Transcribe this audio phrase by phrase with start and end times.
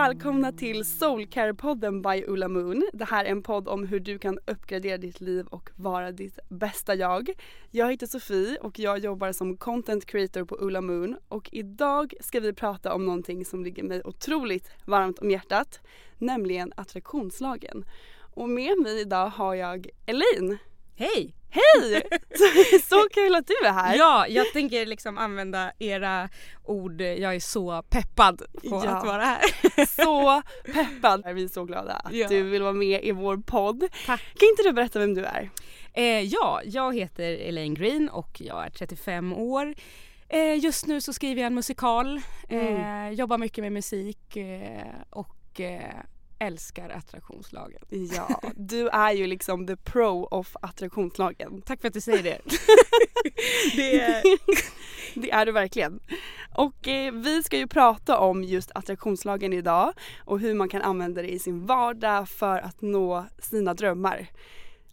[0.00, 2.90] välkomna till Soulcare-podden by Ulla Moon.
[2.92, 6.38] Det här är en podd om hur du kan uppgradera ditt liv och vara ditt
[6.48, 7.30] bästa jag.
[7.70, 12.40] Jag heter Sofie och jag jobbar som content creator på Ulla Moon och idag ska
[12.40, 15.80] vi prata om någonting som ligger mig otroligt varmt om hjärtat,
[16.18, 17.84] nämligen attraktionslagen.
[18.34, 20.58] Och med mig idag har jag Elaine.
[21.00, 21.34] Hej!
[21.50, 22.02] Hej!
[22.88, 23.96] Så, kul att du är här.
[23.96, 26.28] Ja, jag tänker liksom använda era
[26.64, 27.00] ord.
[27.00, 28.88] Jag är så peppad på Ja.
[28.90, 29.40] att vara här.
[30.04, 31.34] Så peppad.
[31.34, 32.28] Vi är så glada att Ja.
[32.28, 33.84] du vill vara med i vår podd.
[34.06, 34.20] Tack.
[34.38, 35.50] Kan inte du berätta vem du är?
[35.92, 39.74] Eh, ja, jag heter Elaine Green och jag är 35 år.
[40.28, 45.60] Eh, just nu så skriver jag en musikal, eh, jobbar mycket med musik eh, och
[45.60, 45.94] eh,
[46.40, 47.80] älskar attraktionslagen.
[48.16, 51.62] Ja, du är ju liksom the pro of attraktionslagen.
[51.62, 52.38] Tack för att du säger det.
[53.76, 54.22] det är,
[55.14, 56.00] Det är du verkligen.
[56.54, 59.92] Och eh, vi ska ju prata om just attraktionslagen idag
[60.24, 64.26] och hur man kan använda det i sin vardag för att nå sina drömmar.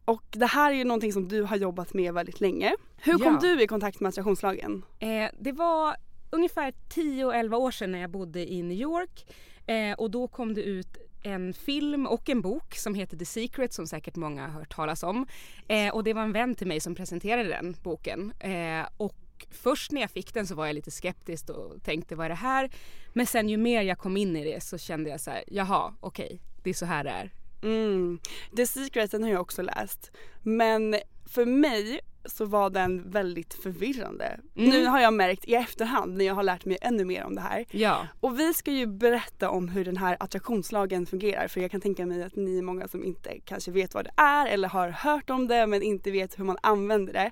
[0.05, 2.75] Och det här är ju någonting som du har jobbat med väldigt länge.
[2.97, 3.39] Hur kom Ja.
[3.41, 4.85] du i kontakt med attraktionslagen?
[4.99, 5.95] Eh, det var
[6.29, 9.25] ungefär 10-11 år sedan när jag bodde i New York
[9.67, 13.73] eh, och då kom det ut en film och en bok som heter The Secret
[13.73, 15.27] som säkert många har hört talas om.
[15.67, 18.33] Eh, och det var en vän till mig som presenterade den boken.
[18.39, 19.15] Eh, och
[19.51, 22.35] först när jag fick den så var jag lite skeptisk och tänkte vad är det
[22.35, 22.69] här?
[23.13, 25.93] Men sen ju mer jag kom in i det så kände jag så här, jaha
[25.99, 27.31] okej, det är så här det är.
[27.63, 28.19] Mm.
[28.55, 30.11] The Secret den har jag också läst.
[30.43, 30.95] Men
[31.25, 34.39] för mig så var den väldigt förvirrande.
[34.55, 34.69] Mm.
[34.69, 37.41] Nu har jag märkt i efterhand när jag har lärt mig ännu mer om det
[37.41, 37.65] här.
[37.71, 41.81] Ja, Och vi ska ju berätta om hur den här attraktionslagen fungerar för jag kan
[41.81, 44.89] tänka mig att ni är många som inte kanske vet vad det är eller har
[44.89, 47.31] hört om det men inte vet hur man använder det.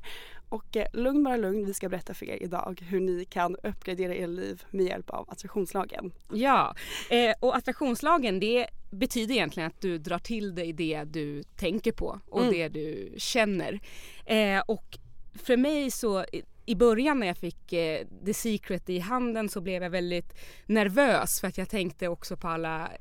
[0.56, 4.16] Och eh, lugn bara lugn, vi ska berätta för er idag hur ni kan uppgradera
[4.16, 6.12] er liv med hjälp av attraktionslagen.
[6.34, 6.76] Ja,
[7.10, 12.20] eh, och attraktionslagen det betyder egentligen att du drar till dig det du tänker på
[12.30, 12.54] och Mm.
[12.54, 13.80] det du känner.
[14.26, 14.98] Eh, och
[15.34, 16.26] för mig så
[16.66, 20.34] i- början när jag fick eh, The Secret i handen så blev jag väldigt
[20.66, 22.92] nervös för att jag tänkte också på alla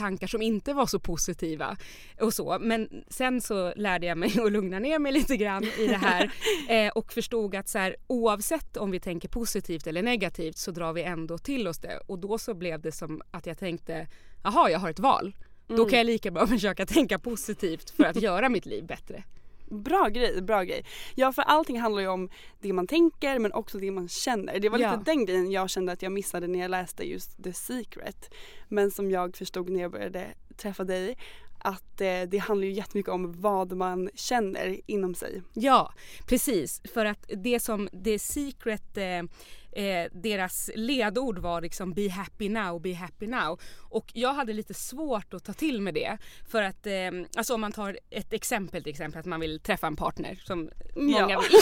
[0.00, 1.76] tankar som inte var så positiva
[2.20, 2.58] och så.
[2.60, 6.32] Men sen så lärde jag mig att lugna ner mig lite grann i det här
[6.68, 10.92] eh, och förstod att så här, oavsett om vi tänker positivt eller negativt så drar
[10.92, 14.06] vi ändå till oss det och då så blev det som att jag tänkte
[14.44, 15.34] jaha jag har ett val.
[15.66, 19.22] Då kan jag lika bra försöka tänka positivt för att göra mitt liv bättre.
[19.70, 20.84] Bra grej, bra grej.
[21.14, 22.28] Ja för allting handlar ju om
[22.60, 24.58] det man tänker men också det man känner.
[24.60, 24.90] Det var Ja.
[24.92, 28.30] lite den grejen jag kände att jag missade när jag läste just The Secret.
[28.68, 30.26] Men som jag förstod när jag började
[30.56, 31.16] träffa dig
[31.62, 35.42] att eh, det handlar ju jättemycket om vad man känner inom sig.
[35.54, 35.92] Ja,
[36.26, 36.82] precis.
[36.94, 39.22] För att det som The Secret eh,
[39.72, 43.60] eh, deras ledord var liksom be happy now, be happy now.
[43.78, 46.18] Och jag hade lite svårt att ta till med det.
[46.48, 46.92] För att, eh,
[47.36, 50.70] alltså om man tar ett exempel till exempel att man vill träffa en partner som
[50.96, 51.40] många Ja.
[51.40, 51.58] vill.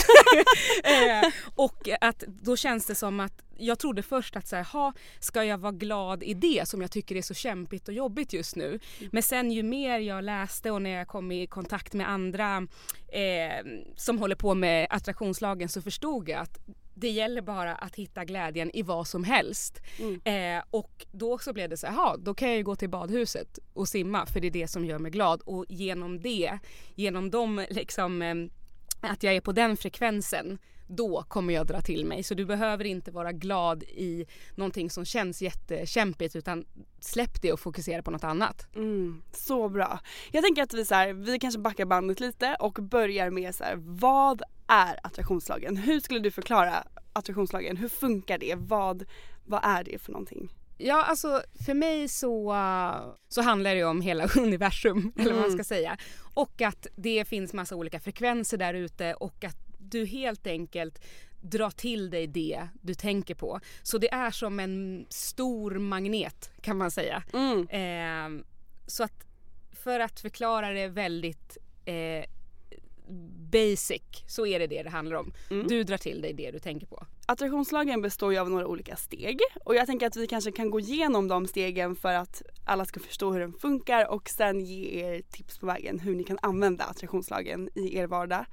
[0.83, 4.93] eh, och att då känns det som att jag trodde först att så här, ha,
[5.19, 8.55] ska jag vara glad i det som jag tycker är så kämpigt och jobbigt just
[8.55, 8.79] nu.
[9.11, 12.67] Men sen ju mer jag läste och när jag kom i kontakt med andra
[13.11, 13.65] eh,
[13.95, 16.59] som håller på med attraktionslagen så förstod jag att
[16.99, 19.81] det gäller bara att hitta glädjen i vad som helst.
[20.23, 22.89] Eh, och då så blev det så här, "Jaha, då kan jag ju gå till
[22.89, 25.41] badhuset och simma för det är det som gör mig glad.
[25.45, 26.59] Och genom det,
[26.95, 28.35] genom de liksom eh,
[29.11, 30.57] att jag är på den frekvensen
[30.89, 32.23] då kommer jag dra till mig.
[32.23, 34.25] Så du behöver inte vara glad i
[34.55, 36.65] någonting som känns jättekämpigt utan
[36.99, 38.67] släpp det och fokusera på något annat.
[38.75, 39.99] Mm, så bra.
[40.31, 43.63] Jag tänker att vi, så här, vi kanske backar bandet lite och börjar med så
[43.63, 45.77] här, vad är attraktionslagen?
[45.77, 46.83] Hur skulle du förklara
[47.13, 47.77] attraktionslagen?
[47.77, 48.55] Hur funkar det?
[48.55, 49.05] Vad,
[49.45, 50.53] vad är det för någonting?
[50.77, 52.55] Ja, alltså för mig så,
[53.29, 55.97] så handlar det om hela universum, eller vad man ska säga.
[56.33, 61.01] Och att det finns massa olika frekvenser där ute och att du helt enkelt
[61.41, 63.59] drar till dig det du tänker på.
[63.83, 67.23] Så det är som en stor magnet kan man säga.
[67.69, 68.43] Eh,
[68.87, 69.25] så att
[69.71, 72.25] för att förklara det väldigt eh,
[73.51, 75.33] basic så är det det det handlar om.
[75.67, 77.05] Du drar till dig det du tänker på.
[77.25, 80.79] Attraktionslagen består ju av några olika steg och jag tänker att vi kanske kan gå
[80.79, 85.21] igenom de stegen för att alla ska förstå hur den funkar och sen ge er
[85.21, 88.45] tips på vägen hur ni kan använda attraktionslagen i er vardag.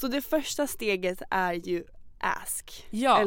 [0.00, 1.84] Så det första steget är ju
[2.20, 2.86] ask.
[2.90, 3.22] Ja,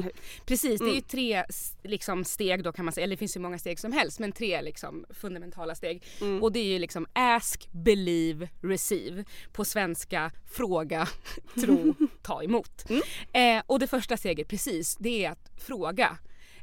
[0.46, 0.80] precis.
[0.80, 3.40] Det är ju tre s- liksom, steg då kan man säga, eller det finns ju
[3.40, 6.04] många steg som helst men tre liksom, fundamentala steg.
[6.44, 9.24] Och det är ju liksom ask, believe, receive.
[9.54, 11.08] På svenska fråga,
[11.62, 12.86] tro, ta emot.
[13.34, 16.18] Eh, och det första steget precis, det är att fråga.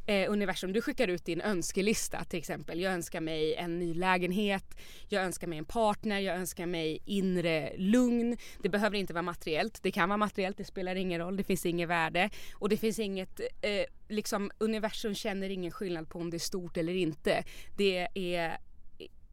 [0.09, 2.81] Eh, universum, du skickar ut din önskelista till exempel.
[2.81, 4.79] Jag önskar mig en ny lägenhet,
[5.09, 8.37] jag önskar mig en partner, jag önskar mig inre lugn.
[8.63, 11.67] Det behöver inte vara materiellt, det kan vara materiellt, det spelar ingen roll, det finns
[11.67, 12.31] inget värde.
[12.55, 16.77] Och det finns inget, eh, liksom universum känner ingen skillnad på om det är stort
[16.77, 17.45] eller inte.
[17.77, 18.59] Det är,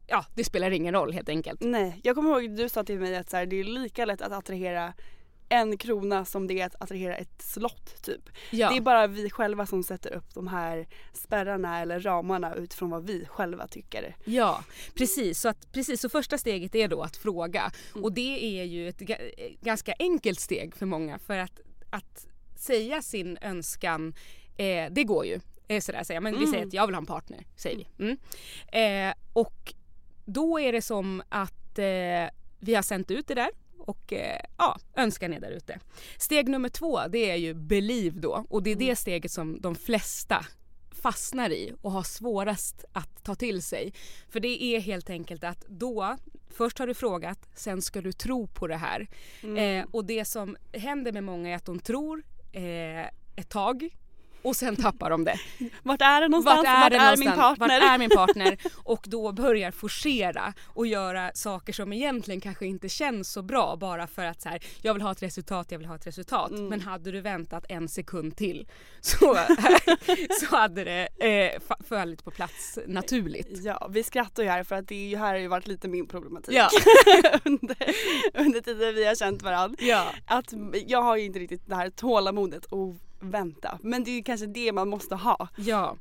[0.06, 1.60] ja det spelar ingen roll helt enkelt.
[1.60, 4.04] Nej, jag kommer ihåg att du sa till mig att så här, det är lika
[4.04, 4.94] lätt att attrahera
[5.48, 8.30] en krona som det är att attrahera ett slott typ.
[8.50, 8.70] Ja.
[8.70, 13.06] Det är bara vi själva som sätter upp de här spärrarna eller ramarna utifrån vad
[13.06, 14.16] vi själva tycker.
[14.24, 14.64] Ja,
[14.94, 15.40] precis.
[15.40, 16.00] Så, att, precis.
[16.00, 17.72] så första steget är då att fråga.
[17.94, 19.16] Och det är ju ett eh,
[19.60, 21.60] ganska enkelt steg för många för att,
[21.90, 22.26] att
[22.56, 24.14] säga sin önskan,
[24.56, 25.40] eh, det går ju.
[25.68, 26.20] Eh, sådär säga.
[26.20, 28.04] Men vi säger att jag vill ha en partner, säger vi.
[28.04, 28.18] Mm.
[29.08, 29.74] Eh, och
[30.24, 31.84] då är det som att eh,
[32.58, 33.50] vi har sänt ut det där
[33.86, 35.78] och eh, ja, önskan är där ute.
[36.18, 39.74] Steg nummer två det är ju believe då och det är det steget som de
[39.74, 40.46] flesta
[40.90, 43.92] fastnar i och har svårast att ta till sig.
[44.28, 46.16] För det är helt enkelt att då,
[46.50, 49.08] först har du frågat, sen ska du tro på det här.
[49.58, 52.22] Eh, och det som händer med många är att de tror
[52.52, 53.06] eh,
[53.36, 53.90] ett tag
[54.46, 55.38] och sen tappar de det.
[55.82, 56.56] Vart är det någonstans?
[56.56, 57.58] Vart är, det min någonstans?
[57.58, 57.80] partner?
[57.80, 58.58] Vart är min partner?
[58.84, 64.06] Och då börjar forcera och göra saker som egentligen kanske inte känns så bra bara
[64.06, 66.50] för att så här, jag vill ha ett resultat, jag vill ha ett resultat.
[66.50, 66.66] Mm.
[66.66, 68.68] Men hade du väntat en sekund till
[69.00, 69.16] så,
[70.40, 73.64] så hade det eh, fa- fallit på plats naturligt.
[73.64, 76.06] Ja, vi skrattar ju här för att det är här har ju varit lite min
[76.06, 76.68] problematik Ja.
[77.44, 77.76] under,
[78.34, 79.76] under tiden vi har känt varandra.
[79.80, 80.06] Ja.
[80.26, 80.52] Att
[80.86, 83.78] jag har ju inte riktigt det här tålamodet att vänta.
[83.82, 85.48] Men det är kanske det man måste ha.
[85.56, 85.96] Ja.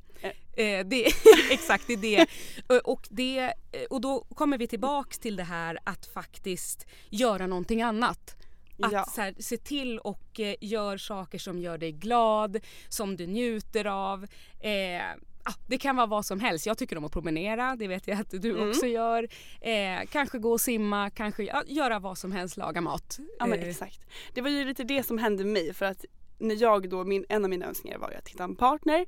[0.57, 1.06] Eh, det,
[1.51, 2.25] exakt, det är det.
[2.75, 3.39] Eh, Och, det.
[3.39, 3.51] eh,
[3.89, 8.36] och då kommer vi tillbaks till det här att faktiskt göra någonting annat.
[8.83, 9.06] Att Ja.
[9.16, 12.58] så här, se till och eh, gör saker som gör dig glad,
[12.89, 14.24] som du njuter av.
[14.60, 14.72] Eh,
[15.46, 16.65] ja, det kan vara vad som helst.
[16.65, 18.70] Jag tycker om att promenera, det vet jag att du Mm.
[18.70, 19.27] också gör.
[19.62, 23.20] Eh, kanske gå och simma, kanske ja, göra vad som helst, laga mat.
[23.39, 24.00] Ja men Eh, exakt.
[24.34, 26.05] Det var ju lite det som hände mig för att
[26.38, 29.06] när jag då, min, en av mina önskningar var ju att hitta en partner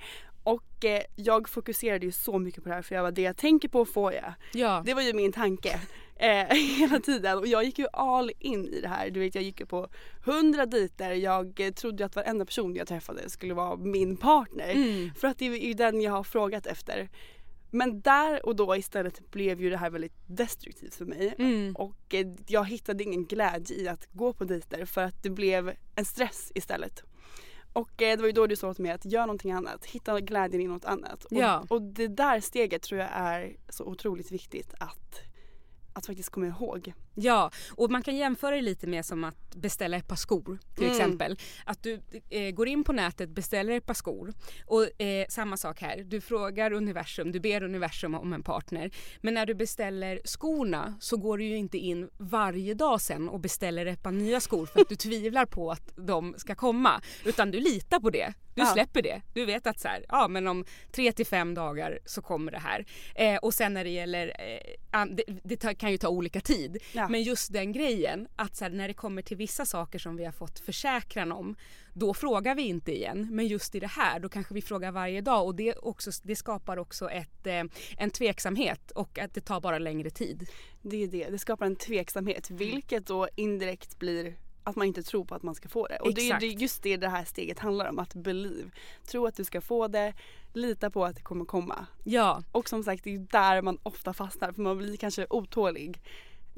[0.48, 3.38] och eh, jag fokuserade ju så mycket på det här för jag var det jag
[3.38, 4.34] tänker på får jag.
[4.54, 4.84] ja.
[4.86, 5.80] Det var ju min tanke
[6.16, 9.10] eh, hela tiden och jag gick ju all in i det här.
[9.10, 9.88] Du vet jag gick ju på
[10.26, 11.12] hundra dejter.
[11.12, 14.72] Jag eh, trodde ju att varenda person jag träffade skulle vara min partner.
[14.72, 15.12] Mm.
[15.14, 17.10] För att det är ju den jag har frågat efter.
[17.72, 21.36] Men där och då istället blev ju det här väldigt destruktivt för mig.
[21.40, 21.76] Mm.
[21.76, 25.74] Och eh, jag hittade ingen glädje i att gå på dejter för att det blev
[25.96, 27.04] en stress istället.
[27.74, 30.22] Och eh, det var ju då du sa till mig att gör någonting annat, hitta
[30.22, 31.26] glädjen i något annat.
[31.26, 31.66] Och, Ja.
[31.70, 35.20] och det där steget tror jag är så otroligt viktigt att,
[35.94, 36.94] att faktiskt komma ihåg.
[37.20, 40.84] Ja, och man kan jämföra det lite med som att beställa ett par skor till
[40.86, 40.96] Mm.
[40.98, 41.38] exempel.
[41.66, 44.34] Att du eh, går in på nätet, beställer ett par skor
[44.66, 46.04] och eh, samma sak här.
[46.04, 48.92] Du frågar universum, du ber universum om en partner.
[49.22, 53.40] Men när du beställer skorna så går du ju inte in varje dag sen och
[53.40, 57.02] beställer ett par nya skor för att du tvivlar på att de ska komma.
[57.26, 58.34] Utan du litar på det.
[58.56, 58.68] Du Ja.
[58.74, 59.22] släpper det.
[59.34, 62.60] Du vet att så här, ja men om tre till fem dagar så kommer det
[62.60, 62.86] här.
[63.16, 64.28] Eh, och sen när det gäller,
[64.92, 66.78] eh, det, det kan ju ta olika tid.
[66.94, 67.07] Ja.
[67.10, 70.26] Men just den grejen att så här, när det kommer till vissa saker som vi
[70.26, 71.56] har fått försäkran om
[71.94, 73.28] då frågar vi inte igen.
[73.32, 76.36] Men just i det här då kanske vi frågar varje dag och det, också, det
[76.36, 77.64] skapar också ett, eh,
[77.98, 80.50] en tveksamhet och att det tar bara längre tid.
[80.82, 84.36] Det är det, det skapar en tveksamhet vilket då indirekt blir
[84.68, 86.00] att man inte tror på att man ska få det.
[86.00, 86.42] Och det är Exakt.
[86.42, 88.70] det är just det det här steget handlar om, att believe.
[89.06, 90.14] Tro att du ska få det,
[90.54, 91.86] lita på att det kommer komma.
[92.04, 96.02] Ja, Och som sagt det är där man ofta fastnar för man blir kanske otålig.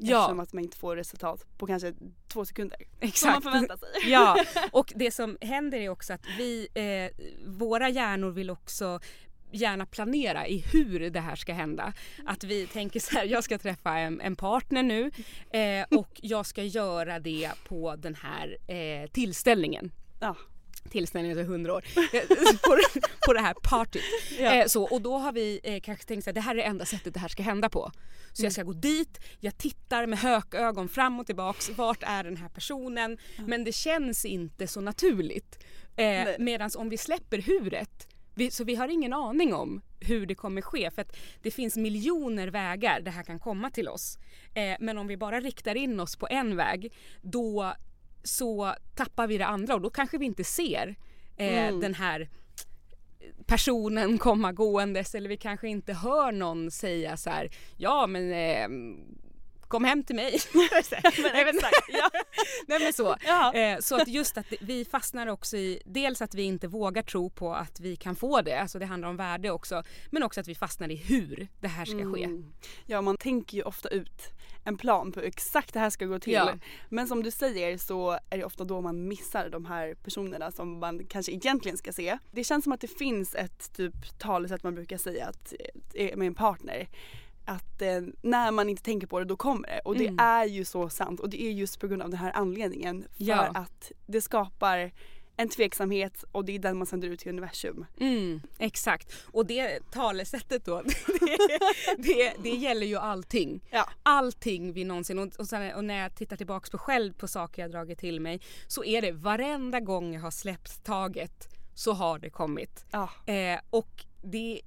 [0.02, 0.20] Ja.
[0.20, 1.94] Eftersom att man inte får resultat på kanske
[2.28, 2.78] två sekunder.
[2.80, 3.42] Som man exakt.
[3.42, 3.88] förväntar sig.
[4.10, 9.00] Ja, och det som händer är också att vi, eh, våra hjärnor vill också
[9.52, 11.92] gärna planera i hur det här ska hända.
[12.26, 15.10] Att vi tänker så här, jag ska träffa en, en partner nu
[15.50, 19.92] eh, och jag ska göra det på den här eh, tillställningen.
[20.20, 20.36] Ja.
[20.90, 21.84] Tillställningen är 100 år.
[21.96, 22.22] Eh,
[22.62, 22.78] på,
[23.26, 24.02] på det här partyt.
[24.38, 24.54] Ja.
[24.54, 26.84] Eh, så, och då har vi eh, kanske tänkt att det här är det enda
[26.84, 27.90] sättet det här ska hända på.
[28.32, 28.46] Så Mm.
[28.46, 31.70] jag ska gå dit, jag tittar med hökögon fram och tillbaks.
[31.70, 33.18] Vart är den här personen?
[33.46, 35.64] Men det känns inte så naturligt.
[35.96, 36.28] Eh.
[36.38, 40.62] Medan om vi släpper huret vi, så vi har ingen aning om hur det kommer
[40.62, 44.18] ske för att det finns miljoner vägar det här kan komma till oss.
[44.54, 47.74] Eh, men om vi bara riktar in oss på en väg då
[48.22, 50.96] så tappar vi det andra och då kanske vi inte ser
[51.36, 51.80] eh, Mm.
[51.80, 52.28] den här
[53.46, 58.68] personen komma gåendes eller vi kanske inte hör någon säga så här ja men eh,
[59.70, 60.40] kom hem till mig.
[60.54, 60.64] Men,
[61.48, 62.10] exakt, ja.
[62.66, 63.16] Nej men så.
[63.26, 63.54] Ja.
[63.54, 67.30] Eh, så att just att vi fastnar också i dels att vi inte vågar tro
[67.30, 69.82] på att vi kan få det, alltså det handlar om värde också.
[70.10, 72.24] Men också att vi fastnar i hur det här ska ske.
[72.24, 72.52] Mm.
[72.86, 74.32] Ja man tänker ju ofta ut
[74.64, 76.32] en plan på hur exakt det här ska gå till.
[76.32, 76.52] Ja.
[76.88, 80.78] Men som du säger så är det ofta då man missar de här personerna som
[80.78, 82.18] man kanske egentligen ska se.
[82.30, 85.54] Det känns som att det finns ett typ talesätt man brukar säga att,
[85.94, 86.88] eh, med en partner.
[87.50, 89.80] Att eh, när man inte tänker på det då kommer det.
[89.84, 90.18] Och det Mm.
[90.18, 93.02] är ju så sant och det är just på grund av den här anledningen.
[93.16, 93.46] För Ja.
[93.54, 94.92] att det skapar
[95.36, 97.86] en tveksamhet och det är den man sänder ut till universum.
[98.00, 99.12] Mm, exakt.
[99.32, 101.36] Och det talesättet då, det,
[101.98, 103.60] det, det gäller ju allting.
[103.70, 103.88] Ja.
[104.02, 107.62] Allting vi någonsin, och, och, sen, och när jag tittar tillbaks på själv på saker
[107.62, 112.18] jag dragit till mig så är det varenda gång jag har släppt taget så har
[112.18, 112.84] det kommit.
[112.90, 113.10] Ja.
[113.26, 114.60] Eh, och det,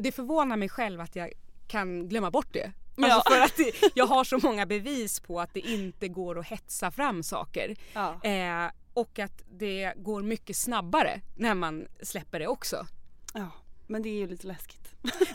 [0.00, 1.32] det förvånar mig själv att jag
[1.70, 2.72] kan glömma bort det.
[2.96, 3.14] Ja.
[3.14, 6.46] Alltså för att det, jag har så många bevis på att det inte går att
[6.46, 7.76] hetsa fram saker.
[7.92, 8.20] Ja.
[8.22, 12.86] Eh, och att det går mycket snabbare när man släpper det också.
[13.34, 13.50] ja.
[13.86, 14.88] Men det är ju lite läskigt.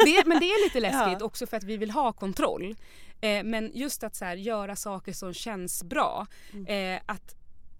[0.05, 1.25] Det, men det är lite läskigt Ja.
[1.25, 2.75] också för att vi vill ha kontroll.
[3.21, 6.27] Eh, men just att så här, göra saker som känns bra.
[6.53, 6.95] Mm.
[6.95, 7.35] Eh, att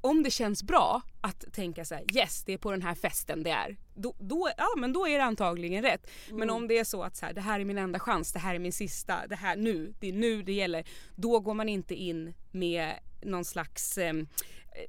[0.06, 3.44] om det känns bra att tänka så här: yes det är på den här festen
[3.44, 3.78] det är.
[3.94, 6.08] Då, då, ja, men då är det antagligen rätt.
[6.30, 6.56] Men Mm.
[6.56, 8.56] om det är så att så här, det här är min enda chans, det här
[8.56, 10.86] är min sista, det här nu, det är nu det gäller.
[11.16, 14.14] Då går man inte in med någon slags eh,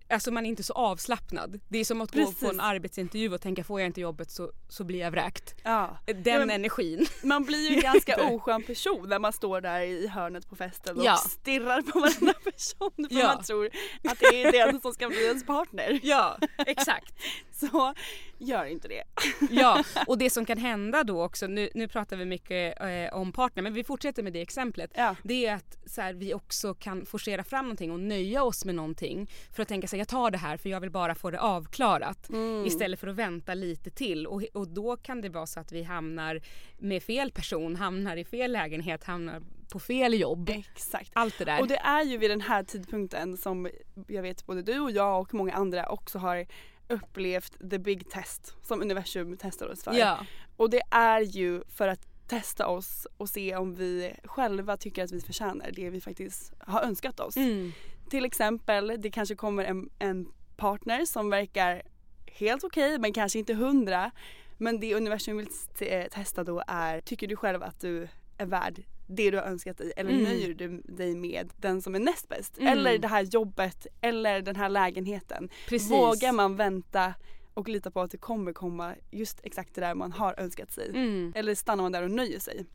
[0.09, 1.61] Alltså man är inte så avslappnad.
[1.69, 2.40] Det är som att gå Precis.
[2.40, 5.55] på en arbetsintervju och tänka får jag inte jobbet så, så blir jag vräkt.
[5.64, 5.99] Ja.
[6.07, 7.07] Den Ja, men- energin.
[7.23, 10.99] Man blir ju en ganska oskön person när man står där i hörnet på festen
[10.99, 11.16] och Ja.
[11.16, 13.66] stirrar på varenda person för man tror
[14.05, 16.00] att det är den som ska bli ens partner.
[16.02, 17.14] Ja, exakt.
[17.52, 17.95] Så
[18.38, 19.02] gör inte det.
[19.50, 23.33] Ja, och det som kan hända då också, nu, nu pratar vi mycket eh, om
[23.33, 24.90] partner men vi fortsätter med det exemplet.
[25.23, 28.75] Det är att så här, vi också kan forcera fram någonting och nöja oss med
[28.75, 31.40] någonting för att tänka sig jag tar det här för jag vill bara få det
[31.40, 32.66] avklarat Mm.
[32.66, 35.83] istället för att vänta lite till och, och då kan det vara så att vi
[35.83, 36.40] hamnar
[36.78, 39.42] med fel person, hamnar i fel lägenhet, hamnar
[39.73, 40.49] på fel jobb.
[40.50, 41.11] Exakt.
[41.14, 41.61] Allt det där.
[41.61, 43.68] Och det är ju vid den här tidpunkten som
[44.09, 46.47] jag vet både du och jag och många andra också har
[46.88, 49.92] upplevt the big test som universum testar oss för.
[49.95, 50.26] ja.
[50.56, 55.12] Och det är ju för att testa oss och se om vi själva tycker att
[55.12, 57.37] vi förtjänar det vi faktiskt har önskat oss.
[57.37, 57.73] Mm.
[58.10, 61.82] Till exempel, det kanske kommer en, en partner som verkar
[62.26, 64.10] helt okej men kanske inte hundra.
[64.58, 65.48] Men det universum vill
[65.80, 68.08] eh, testa då är, tycker du själv att du
[68.38, 70.22] är värd det du har önskat dig eller Mm.
[70.25, 72.58] nöjer du dig med den som är näst bäst?
[72.58, 72.72] Mm.
[72.72, 75.48] Eller det här jobbet eller den här lägenheten.
[75.68, 75.90] Precis.
[75.90, 77.14] Vågar man vänta
[77.54, 80.88] och lita på att det kommer komma just exakt det där man har önskat sig?
[80.88, 81.32] Mm.
[81.36, 82.66] Eller stannar man där och nöjer sig?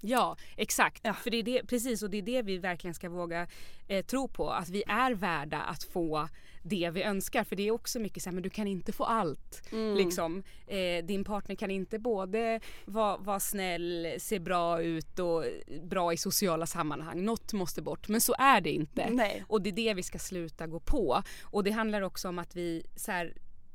[0.00, 1.00] Ja, exakt.
[1.04, 1.14] Ja.
[1.14, 3.46] För det är det, precis och det är det vi verkligen ska våga
[3.88, 4.50] eh, tro på.
[4.50, 6.28] Att vi är värda att få
[6.62, 7.44] det vi önskar.
[7.44, 9.72] För det är också mycket så här, men du kan inte få allt.
[9.72, 9.96] Mm.
[9.96, 10.42] Liksom.
[10.66, 15.44] Eh, din partner kan inte både vara var snäll, se bra ut och
[15.82, 17.24] bra i sociala sammanhang.
[17.24, 18.08] Något måste bort.
[18.08, 19.10] Men så är det inte.
[19.10, 19.44] Nej.
[19.48, 21.22] Och det är det vi ska sluta gå på.
[21.42, 23.34] Och det handlar också om att vi så här,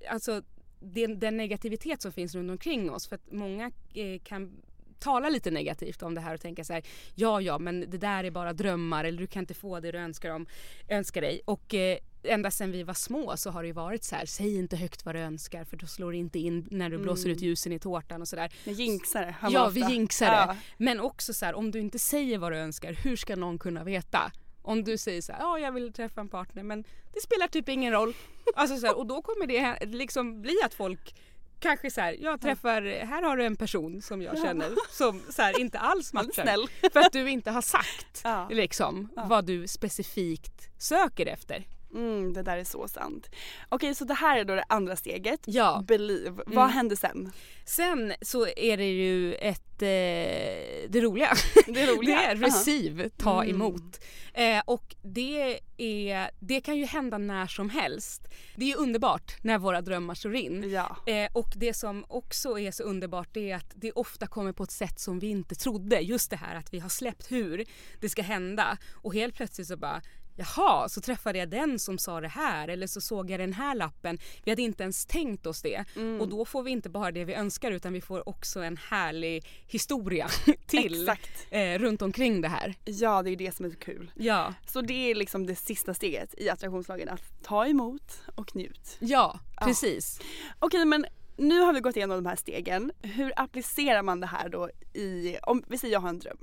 [0.10, 0.42] alltså
[0.80, 3.08] den, den negativitet som finns runt omkring oss.
[3.08, 4.62] För att många eh, kan
[5.00, 6.84] tala lite negativt om det här och tänka så här,
[7.16, 9.98] ja ja men det där är bara drömmar eller du kan inte få det du
[9.98, 10.46] önskar, om,
[10.90, 11.42] önskar dig.
[11.46, 14.58] Och eh, ända sedan vi var små så har det ju varit så här, säg
[14.58, 17.42] inte högt vad du önskar för då slår det inte in när du blåser ut
[17.42, 18.52] ljusen i tårtan och sådär.
[18.64, 19.36] Jag jinxar det.
[19.52, 20.32] Ja vi jinxar det.
[20.32, 20.56] Ja.
[20.78, 23.84] Men också så här, om du inte säger vad du önskar, hur ska någon kunna
[23.84, 24.32] veta?
[24.62, 27.70] Om du säger så här, ja jag vill träffa en partner men det spelar typ
[27.70, 28.14] ingen roll.
[28.56, 31.16] Alltså så här, och då kommer det liksom bli att folk
[31.60, 35.42] kanske så här, jag träffar, här har du en person som jag känner som så
[35.42, 36.90] här, inte alls matchar.
[36.94, 41.64] För att du inte har sagt liksom vad du specifikt söker efter.
[41.94, 43.30] Mm, det där är så sant.
[43.70, 45.40] Okej så det här är då det andra steget.
[45.46, 45.84] Ja.
[45.88, 46.44] Believe.
[46.46, 46.70] Vad Mm.
[46.70, 47.32] hände sen?
[47.66, 51.30] Sen så är det ju ett, eh, det roliga.
[51.68, 52.16] Det roliga?
[52.18, 53.56] det är receive, ta Mm.
[53.56, 54.00] emot.
[54.34, 58.28] Eh, och det, är, det kan ju hända när som helst.
[58.56, 60.70] Det är ju underbart när våra drömmar slår in.
[60.72, 60.98] Ja.
[61.08, 64.64] Eh, och det som också är så underbart det är att det ofta kommer på
[64.64, 66.00] ett sätt som vi inte trodde.
[66.00, 67.66] Just det här att vi har släppt hur
[68.00, 70.02] det ska hända och helt plötsligt så bara
[70.40, 73.76] Jaha, så träffade jag den som sa det här eller så såg jag den här
[73.76, 74.18] lappen.
[74.44, 75.86] Vi hade inte ens tänkt oss det.
[75.96, 76.22] Mm.
[76.22, 79.46] Och då får vi inte bara det vi önskar utan vi får också en härlig
[79.68, 80.28] historia
[80.68, 81.10] till
[81.50, 82.76] eh, runt omkring det här.
[82.86, 84.12] Ja det är det som är så kul.
[84.16, 87.10] Ja, Så det är liksom det sista steget i attraktionslagen.
[87.10, 88.98] Att ta emot och njut.
[89.00, 89.66] ja, Ja.
[89.66, 90.22] precis.
[90.60, 91.06] Okej men
[91.40, 92.92] nu har vi gått igenom de här stegen.
[93.02, 96.38] Hur applicerar man det här då i, om vi säger jag har en dröm.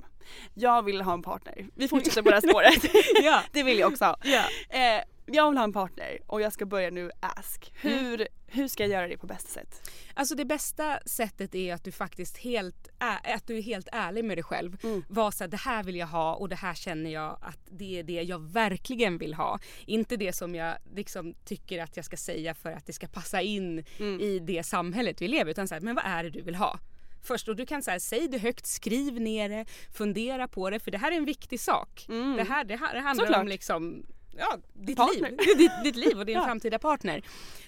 [0.53, 1.67] Jag vill ha en partner.
[1.75, 2.95] Vi fortsätter på det här spåret.
[3.23, 3.41] Ja.
[3.51, 4.17] Det vill jag också ha.
[4.23, 4.43] Ja.
[4.69, 7.73] Eh, jag vill ha en partner och jag ska börja nu ask.
[7.81, 8.27] Mm.
[8.49, 9.91] Hur, ska jag göra det på bästa sätt?
[10.13, 14.25] Alltså det bästa sättet är att du faktiskt helt är, att du är helt ärlig
[14.25, 14.77] med dig själv.
[14.83, 15.03] Mm.
[15.09, 17.99] Var så här, det här vill jag ha och det här känner jag att det
[17.99, 19.59] är det jag verkligen vill ha.
[19.85, 23.41] Inte det som jag liksom tycker att jag ska säga för att det ska passa
[23.41, 24.21] in Mm.
[24.21, 26.79] i det samhället vi lever utan så här, men vad är det du vill ha?
[27.23, 29.65] Först och du kan säga säg det högt, skriv ner det,
[29.97, 32.05] fundera på det för det här är en viktig sak.
[32.09, 32.35] Mm.
[32.37, 33.41] Det, här, det här det handlar Såklart.
[33.41, 34.05] om liksom
[34.37, 35.29] ja, ditt Partner.
[35.31, 35.57] liv.
[35.57, 36.45] ditt, ditt liv och din Ja.
[36.45, 37.21] framtida partner.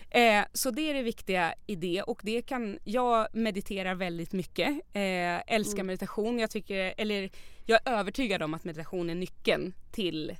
[0.10, 4.70] Eh, så det är det viktiga i det och det kan, jag mediterar väldigt mycket,
[4.94, 5.88] eh, älskar Mm.
[5.88, 6.40] meditation.
[6.40, 7.30] Jag tycker, eller
[7.66, 10.38] jag är övertygad om att meditation är nyckeln till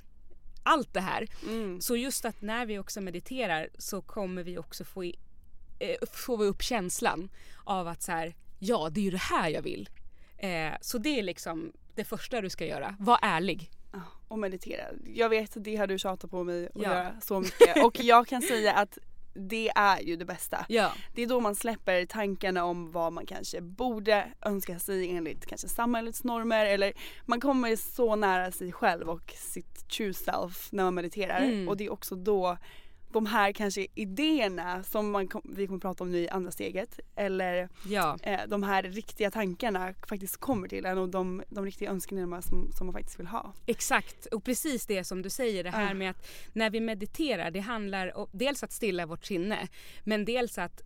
[0.62, 1.26] allt det här.
[1.48, 1.80] Mm.
[1.80, 5.18] Så just att när vi också mediterar så kommer vi också få, i,
[5.78, 7.30] eh, vi upp känslan
[7.64, 9.88] av att så här, ja det är ju det här jag vill.
[10.38, 13.70] Eh, så det är liksom det första du ska göra, var ärlig.
[14.28, 14.84] Och meditera.
[15.14, 16.82] Jag vet att det har du tjatat på mig att Ja.
[16.82, 18.98] göra så mycket och jag kan säga att
[19.34, 20.66] det är ju det bästa.
[20.68, 20.92] Ja.
[21.14, 25.68] Det är då man släpper tankarna om vad man kanske borde önska sig enligt kanske
[25.68, 26.92] samhällets normer eller
[27.26, 31.68] man kommer så nära sig själv och sitt true self när man mediterar Mm.
[31.68, 32.56] och det är också då
[33.12, 37.00] de här kanske idéerna som man kom, vi kommer prata om nu i andra steget
[37.16, 38.18] eller Ja.
[38.22, 42.72] eh, de här riktiga tankarna faktiskt kommer till en och de, de riktiga önskningarna som,
[42.72, 43.52] som man faktiskt vill ha.
[43.66, 45.94] Exakt och precis det som du säger det här Ah.
[45.94, 49.68] med att när vi mediterar det handlar om dels att stilla vårt sinne
[50.04, 50.82] men dels att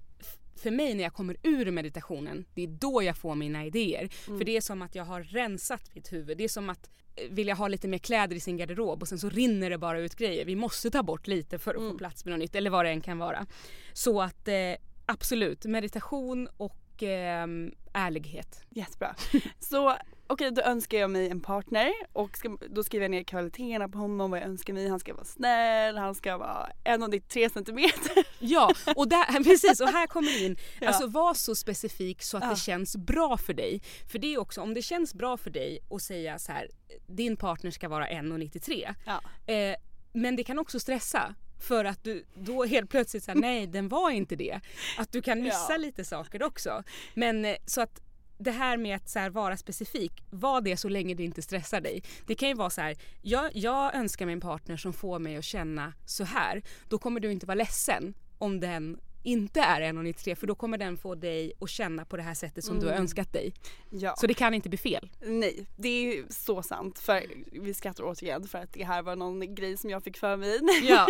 [0.56, 4.08] för mig när jag kommer ur meditationen det är då jag får mina idéer.
[4.08, 6.38] För det är som att jag har rensat mitt huvud.
[6.38, 9.08] Det är som att eh, vill jag ha lite mer kläder i sin garderob och
[9.08, 10.44] sen så rinner det bara ut grejer.
[10.44, 12.90] Vi måste ta bort lite för att få plats med något nytt eller vad det
[12.90, 13.46] än kan vara.
[13.92, 14.74] Så att eh,
[15.06, 17.46] absolut meditation och eh,
[17.92, 18.64] ärlighet.
[18.70, 19.14] Jättebra.
[19.58, 23.88] Så okej då önskar jag mig en partner och ska, då skriver jag ner kvaliteterna
[23.88, 24.88] på honom vad jag önskar mig.
[24.88, 28.26] Han ska vara snäll, han ska vara 1,93 centimeter.
[28.38, 30.56] Ja, och där, precis och här kommer det in.
[30.80, 30.88] Ja.
[30.88, 32.50] Alltså var så specifik så att Ja.
[32.50, 33.82] det känns bra för dig.
[34.12, 36.68] För det är också, om det känns bra för dig att säga så här,
[37.06, 38.94] din partner ska vara 1,93.
[39.06, 39.52] Ja.
[39.54, 39.76] Eh,
[40.12, 41.34] men det kan också stressa.
[41.68, 44.60] För att du då helt plötsligt säger nej den var inte det.
[44.98, 45.76] Att du kan missa Ja.
[45.76, 46.82] lite saker också.
[47.14, 48.00] Men eh, så att
[48.38, 51.80] det här med att så här, vara specifik, var det så länge det inte stressar
[51.80, 52.02] dig.
[52.26, 55.36] Det kan ju vara så här, jag, jag önskar mig en partner som får mig
[55.36, 56.62] att känna så här.
[56.88, 60.96] Då kommer du inte vara ledsen om den inte är 1,93 för då kommer den
[60.96, 63.54] få dig att känna på det här sättet som du har önskat dig.
[63.90, 64.14] Ja.
[64.18, 65.10] Så det kan inte bli fel.
[65.20, 66.98] Nej, det är så sant.
[66.98, 70.36] För vi skrattar återigen för att det här var någon grej som jag fick för
[70.36, 71.06] mig Ja.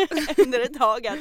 [0.46, 1.07] under ett tag.
[1.07, 1.18] Att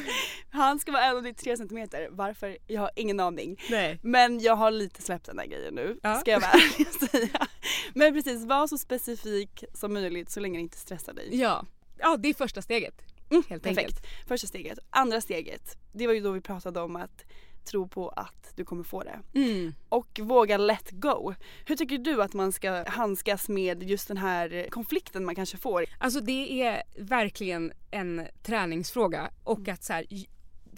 [0.49, 2.07] han ska vara 1,93 centimeter.
[2.11, 2.57] Varför?
[2.67, 3.59] Jag har ingen aning.
[3.69, 3.99] Nej.
[4.03, 6.15] Men jag har lite släppt den där grejen nu, Ja.
[6.19, 7.47] ska jag vara ärlig säga.
[7.93, 11.29] Men precis, var så specifik som möjligt så länge det inte stressar dig.
[11.31, 11.65] Ja.
[11.99, 13.01] ja, det är första steget.
[13.29, 13.79] Mm, Helt perfekt.
[13.79, 14.07] enkelt.
[14.27, 14.79] Första steget.
[14.89, 17.25] Andra steget, det var ju då vi pratade om att
[17.65, 19.19] tro på att du kommer få det.
[19.33, 19.73] Mm.
[19.89, 21.33] Och våga let go.
[21.65, 25.85] Hur tycker du att man ska handskas med just den här konflikten man kanske får?
[25.97, 30.05] Alltså det är verkligen en träningsfråga och att så här,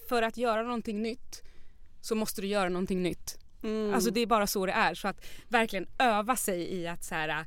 [0.10, 1.41] för att göra någonting nytt
[2.01, 3.38] så måste du göra någonting nytt.
[3.63, 3.93] Mm.
[3.93, 4.93] Alltså det är bara så det är.
[4.93, 7.45] Så att verkligen öva sig i att så här,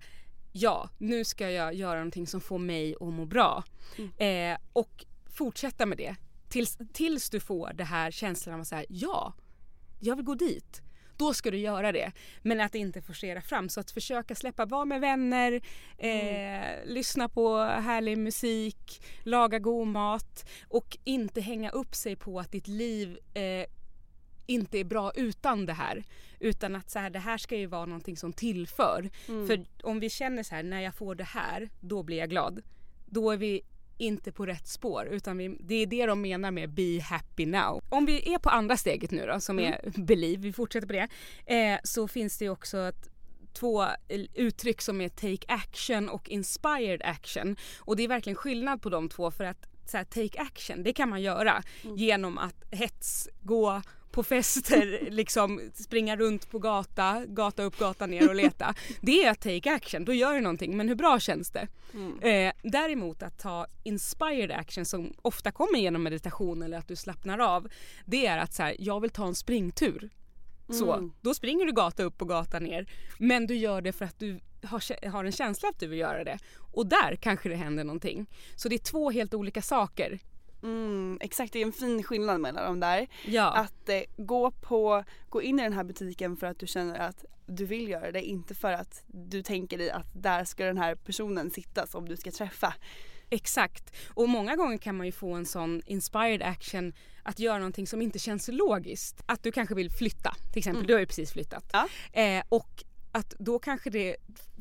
[0.61, 3.65] ja nu ska jag göra någonting som får mig att må bra.
[3.97, 4.53] Mm.
[4.53, 6.17] Eh, och fortsätta med det
[6.49, 9.35] tills, tills du får det här känslan av att säga ja,
[10.01, 10.83] jag vill gå dit.
[11.17, 12.13] Då ska du göra det.
[12.43, 13.69] Men att inte forcera fram.
[13.69, 15.61] Så att försöka släppa, vara med vänner,
[15.99, 22.53] eh, lyssna på härlig musik, laga god mat och inte hänga upp sig på att
[22.53, 23.65] ditt liv eh,
[24.49, 26.05] inte är bra utan det här.
[26.41, 29.11] Utan att så här, det här ska ju vara någonting som tillför.
[29.47, 32.63] För om vi känner så här, när jag får det här, då blir jag glad.
[33.07, 33.63] Då är vi
[33.99, 37.83] inte på rätt spår utan vi, det är det de menar med be happy now.
[37.89, 41.09] Om vi är på andra steget nu då som är believe, vi fortsätter på det.
[41.55, 43.09] Eh, så finns det ju också ett,
[43.53, 47.57] två eh, uttryck som är take action och inspired action.
[47.79, 50.93] Och det är verkligen skillnad på de två för att så här, take action det
[50.93, 51.63] kan man göra
[51.97, 53.83] genom att hets, gå
[54.19, 58.75] på fester, liksom springa runt på gata, gata upp, gata ner och leta.
[59.01, 60.77] Det är att take action, då gör du någonting.
[60.77, 61.69] Men hur bra känns det?
[62.29, 67.39] Eh, däremot att ta inspired action som ofta kommer genom meditation eller att du slappnar
[67.39, 67.69] av.
[68.05, 70.11] Det är att så här, jag vill ta en springtur.
[70.73, 72.87] Så, då springer du gata upp och gata ner.
[73.19, 76.25] Men du gör det för att du har, har en känsla att du vill göra
[76.25, 76.39] det.
[76.73, 78.27] Och där kanske det händer någonting.
[78.57, 80.19] Så det är två helt olika saker.
[80.63, 83.07] Mm, exakt, det är en fin skillnad mellan dem där.
[83.25, 83.53] Ja.
[83.53, 87.25] Att eh, gå, på, gå in i den här butiken för att du känner att
[87.47, 90.95] du vill göra det, inte för att du tänker dig att där ska den här
[90.95, 92.75] personen sitta som du ska träffa.
[93.31, 93.97] Exakt.
[94.15, 96.93] Och många gånger kan man ju få en sån inspired action
[97.23, 99.23] att göra någonting som inte känns logiskt.
[99.27, 100.87] Att du kanske vill flytta till exempel.
[100.87, 101.71] Du har ju precis flyttat.
[101.73, 101.89] Ja.
[102.23, 104.17] Eh, och att då kanske det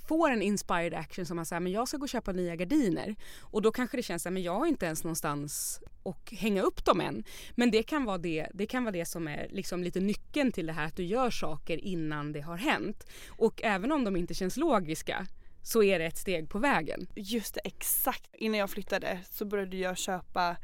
[0.08, 3.16] får en inspired action som att säga men jag ska gå och köpa nya gardiner.
[3.42, 6.86] Och då kanske det känns att men jag har inte ens någonstans och hänga upp
[6.86, 7.24] dem än.
[7.56, 10.66] Men det kan vara det, det, kan vara det som är liksom lite nyckeln till
[10.66, 13.08] det här att du gör saker innan det har hänt.
[13.30, 15.28] Och även om de inte känns logiska
[15.64, 17.08] så är det ett steg på vägen.
[17.16, 18.36] Just det, exakt.
[18.36, 20.58] Innan jag flyttade så började jag köpa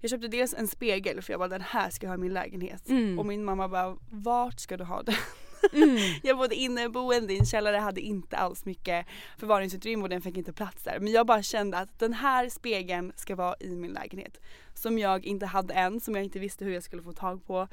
[0.00, 2.32] jag köpte dels en spegel för jag bara den här ska jag ha i min
[2.32, 2.88] lägenhet.
[2.88, 3.18] Mm.
[3.18, 5.14] Och min mamma bara vart ska du ha den?
[5.72, 5.98] Mm.
[6.22, 9.06] Jag bodde inneboende i en källare, hade inte alls mycket
[9.38, 10.98] förvaringsutrymme och den fick inte plats där.
[11.00, 14.40] Men jag bara kände att den här spegeln ska vara i min lägenhet.
[14.74, 17.68] Som jag inte hade än, som jag inte visste hur jag skulle få tag på.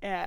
[0.00, 0.22] Eh,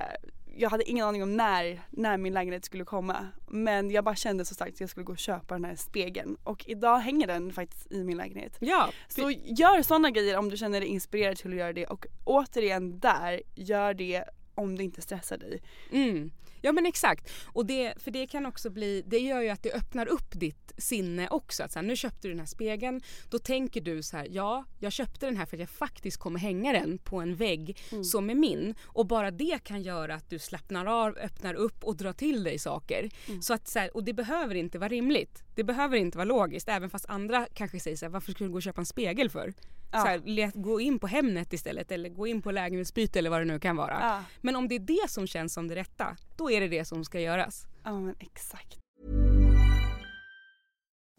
[0.56, 3.28] jag hade ingen aning om när, när min lägenhet skulle komma.
[3.48, 6.36] Men jag bara kände så starkt att jag skulle gå och köpa den här spegeln.
[6.44, 8.56] Och idag hänger den faktiskt i min lägenhet.
[8.60, 11.86] Ja, Så gör sådana grejer om du känner dig inspirerad till att göra det.
[11.86, 15.62] Och återigen där, gör det om det inte stressar dig.
[15.92, 16.30] Mm.
[16.62, 17.32] Ja men exakt.
[17.44, 20.72] Och det, för det kan också bli, det gör ju att det öppnar upp ditt
[20.78, 21.62] sinne också.
[21.62, 24.64] Att så här, nu köpte du den här spegeln, då tänker du så här, ja
[24.78, 28.30] jag köpte den här för att jag faktiskt kommer hänga den på en vägg som
[28.30, 28.74] är min.
[28.84, 32.58] Och bara det kan göra att du slappnar av, öppnar upp och drar till dig
[32.58, 33.10] saker.
[33.42, 35.42] Så att, så här, och det behöver inte vara rimligt.
[35.54, 38.52] Det behöver inte vara logiskt även fast andra kanske säger så här, varför skulle du
[38.52, 39.52] gå och köpa en spegel för?
[39.90, 43.40] Så här, let, gå in på Hemnet istället eller gå in på lägenhetsbyte eller vad
[43.40, 43.98] det nu kan vara.
[44.00, 44.24] Ja.
[44.40, 47.04] Men om det är det som känns som det rätta, då är det det som
[47.04, 47.66] ska göras.
[47.84, 48.78] Ja men exakt.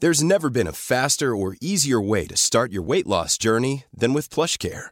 [0.02, 4.14] There's never been a faster or easier way to start your weight loss journey than
[4.14, 4.92] with PlushCare.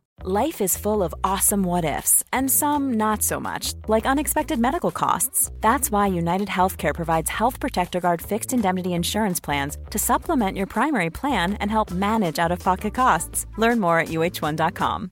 [0.23, 4.91] Life is full of awesome what ifs, and some not so much, like unexpected medical
[4.91, 5.49] costs.
[5.61, 10.67] That's why United Healthcare provides Health Protector Guard fixed indemnity insurance plans to supplement your
[10.67, 13.47] primary plan and help manage out of pocket costs.
[13.57, 15.09] Learn more at uh1.com.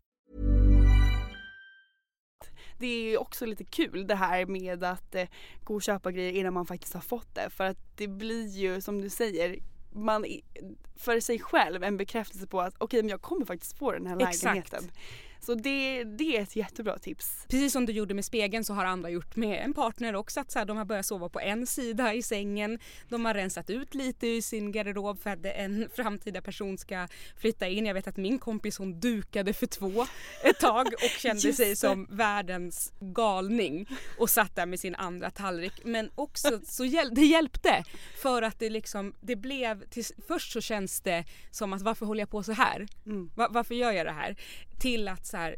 [2.78, 5.28] Det är också lite kul det här med att eh,
[5.64, 7.50] gå och köpa grejer innan man faktiskt har fått det.
[7.50, 9.60] För att det blir ju som du säger,
[9.92, 10.26] man
[10.96, 14.16] för sig själv en bekräftelse på att okej men jag kommer faktiskt få den här
[14.22, 14.44] Exakt.
[14.44, 14.92] lägenheten.
[15.42, 17.46] Så det, det är ett jättebra tips.
[17.50, 20.40] Precis som du gjorde med spegeln så har andra gjort med en partner också.
[20.40, 22.80] Att så här, de har börjat sova på en sida i sängen.
[23.10, 27.68] De har rensat ut lite i sin garderob för att en framtida person ska flytta
[27.68, 27.86] in.
[27.86, 30.06] Jag vet att min kompis hon dukade för två
[30.44, 35.74] ett tag och kände sig som världens galning och satt där med sin andra tallrik.
[35.84, 37.84] Men också så hjäl- det hjälpte
[38.22, 42.22] för att det liksom det blev till, först så känns det som att varför håller
[42.22, 42.88] jag på så här?
[43.06, 43.32] Mm.
[43.36, 44.36] Va- varför gör jag det här?
[44.80, 45.56] Till att så här,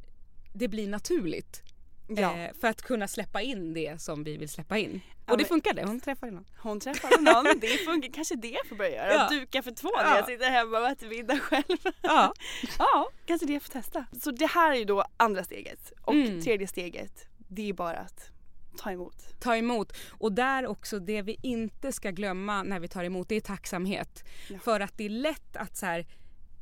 [0.54, 1.62] det blir naturligt.
[2.08, 2.38] Ja.
[2.38, 5.02] Eh, för att kunna släppa in det som vi vill släppa in.
[5.26, 6.46] Ja, Och det funkade, hon träffade någon.
[6.58, 9.14] Hon träffade någon, det funkar, kanske det jag får börja göra.
[9.14, 9.30] Ja.
[9.30, 10.04] Duka för två Ja.
[10.04, 11.78] när jag sitter hemma och äter middag själv.
[12.02, 12.34] Ja.
[12.80, 14.06] ja, kanske det jag får testa.
[14.22, 15.94] Så det här är ju då andra steget.
[16.02, 16.42] Och Mm.
[16.42, 18.30] tredje steget, det är bara att
[18.78, 19.16] ta emot.
[19.40, 19.98] Ta emot.
[20.10, 24.24] Och där också det vi inte ska glömma när vi tar emot det är tacksamhet.
[24.50, 24.60] Ja.
[24.60, 26.06] För att det är lätt att så här,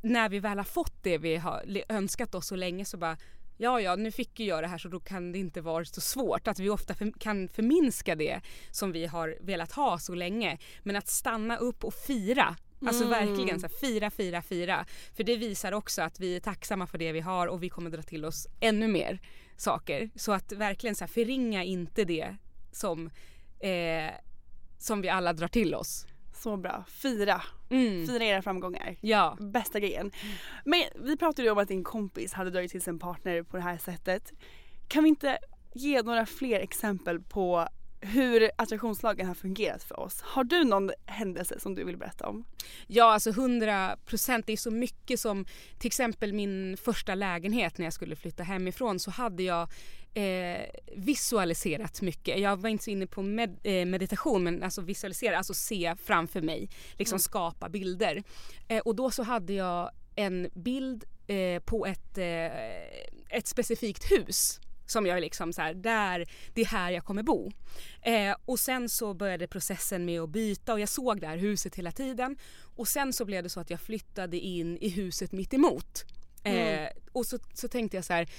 [0.01, 3.17] när vi väl har fått det vi har önskat oss så länge så bara
[3.61, 6.01] Ja, ja, nu fick ju jag det här så då kan det inte vara så
[6.01, 6.47] svårt.
[6.47, 10.57] Att vi ofta för, kan förminska det som vi har velat ha så länge.
[10.83, 12.55] Men att stanna upp och fira.
[12.81, 13.27] Alltså Mm.
[13.27, 14.85] verkligen så här, fira, fira, fira.
[15.15, 17.89] För det visar också att vi är tacksamma för det vi har och vi kommer
[17.89, 19.19] dra till oss ännu mer
[19.57, 20.09] saker.
[20.15, 22.35] Så att verkligen så här, förringa inte det
[22.71, 23.09] som,
[23.59, 24.13] eh,
[24.77, 26.05] som vi alla drar till oss.
[26.39, 26.83] Så bra.
[26.87, 27.41] Fira.
[27.69, 28.07] Mm.
[28.07, 28.95] Fira era framgångar.
[29.01, 29.37] Ja.
[29.39, 30.11] Bästa grejen.
[30.65, 33.57] Men vi pratade ju om att din kompis hade dragit till sig en partner på
[33.57, 34.33] det här sättet.
[34.87, 35.37] Kan vi inte
[35.73, 37.67] ge några fler exempel på
[38.01, 40.21] hur attraktionslagen har fungerat för oss?
[40.21, 42.45] Har du någon händelse som du vill berätta om?
[42.87, 44.45] Ja, alltså 100 procent.
[44.45, 45.45] Det är så mycket som
[45.79, 49.69] till exempel min första lägenhet när jag skulle flytta hemifrån så hade jag
[50.13, 52.39] eh, visualiserat mycket.
[52.39, 56.41] Jag var inte så inne på med, eh, meditation men alltså visualisera, alltså se framför
[56.41, 58.23] mig, liksom skapa bilder.
[58.67, 64.59] Eh, och då så hade jag en bild eh, på ett, eh, ett specifikt hus
[64.91, 67.51] som jag liksom så här, där, det är här jag kommer bo.
[68.01, 71.75] Eh, och sen så började processen med att byta och jag såg det här huset
[71.75, 72.37] hela tiden.
[72.75, 76.05] Och sen så blev det så att jag flyttade in i huset mitt emot.
[76.43, 78.29] Eh, och så, så tänkte jag så här,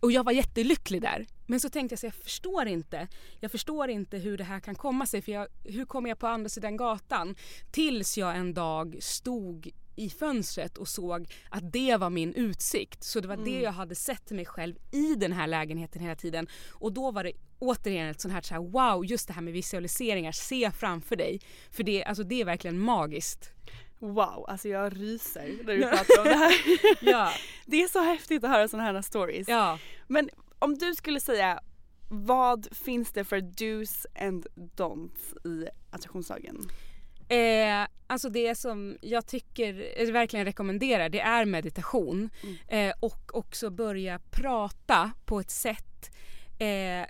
[0.00, 1.26] och jag var jättelycklig där.
[1.46, 3.08] Men så tänkte jag så här, jag förstår inte.
[3.40, 5.22] Jag förstår inte hur det här kan komma sig.
[5.22, 7.36] För jag, hur kommer jag på andra sidan gatan?
[7.70, 13.04] Tills jag en dag stod i fönstret och såg att det var min utsikt.
[13.04, 16.48] Så det var det jag hade sett mig själv i den här lägenheten hela tiden.
[16.70, 19.52] Och då var det återigen ett sånt här, så här wow, just det här med
[19.52, 21.40] visualiseringar, se framför dig.
[21.70, 23.52] För det, alltså, det är verkligen magiskt.
[23.98, 26.52] Wow, alltså jag ryser när du pratar om det här.
[27.10, 27.32] Ja.
[27.66, 29.48] Det är så häftigt att höra sådana här stories.
[29.48, 29.78] Ja.
[30.06, 31.60] Men om du skulle säga
[32.10, 36.70] vad finns det för do's and don'ts i attraktionslagen?
[37.28, 42.30] Eh, alltså det som jag tycker, verkligen rekommenderar det är meditation.
[42.68, 46.10] Eh, och också börja prata på ett sätt
[46.58, 47.06] eh,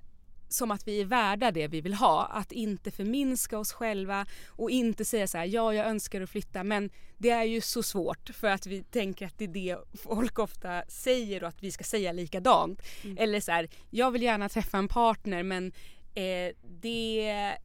[0.48, 2.24] som att vi är värda det vi vill ha.
[2.24, 6.64] Att inte förminska oss själva och inte säga så här, ja jag önskar att flytta
[6.64, 10.38] men det är ju så svårt för att vi tänker att det är det folk
[10.38, 12.82] ofta säger och att vi ska säga likadant.
[13.04, 13.16] Mm.
[13.20, 15.72] Eller så här, jag vill gärna träffa en partner men
[16.14, 17.56] eh, det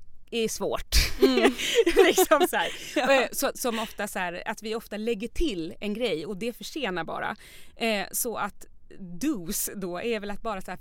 [0.43, 0.95] är svårt.
[1.21, 1.53] Mm.
[2.05, 2.57] liksom så,
[2.99, 3.13] ja.
[3.13, 6.53] Eh, så, som ofta så här, att vi ofta lägger till en grej och det
[6.53, 7.35] försenar bara.
[7.75, 8.65] Eh, så att
[8.99, 10.79] dos då är väl att bara så här,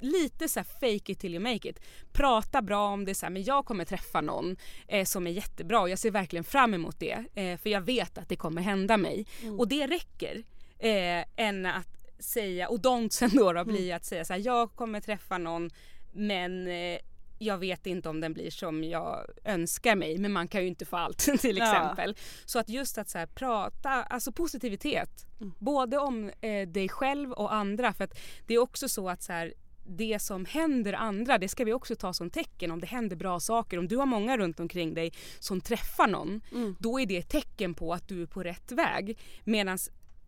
[0.00, 1.80] lite så fake it till you make it.
[2.12, 4.56] Prata bra om det så här, men jag kommer träffa någon
[4.88, 7.24] eh, som är jättebra och jag ser verkligen fram emot det.
[7.34, 9.26] Eh, för jag vet att det kommer hända mig.
[9.42, 9.60] Mm.
[9.60, 10.42] Och det räcker.
[10.78, 13.96] Eh, än att säga, och don'tsen då, då blir mm.
[13.96, 15.70] att säga så här, jag kommer träffa någon
[16.12, 16.98] men eh,
[17.42, 20.84] jag vet inte om den blir som jag önskar mig men man kan ju inte
[20.84, 22.14] få allt till exempel.
[22.16, 22.22] Ja.
[22.44, 25.26] Så att just att så här, prata, alltså positivitet.
[25.40, 25.52] Mm.
[25.58, 29.32] Både om eh, dig själv och andra för att det är också så att så
[29.32, 29.54] här,
[29.86, 32.70] det som händer andra, det ska vi också ta som tecken.
[32.70, 36.40] Om det händer bra saker, om du har många runt omkring dig som träffar någon,
[36.52, 36.76] mm.
[36.78, 39.18] då är det ett tecken på att du är på rätt väg.
[39.44, 39.78] Medan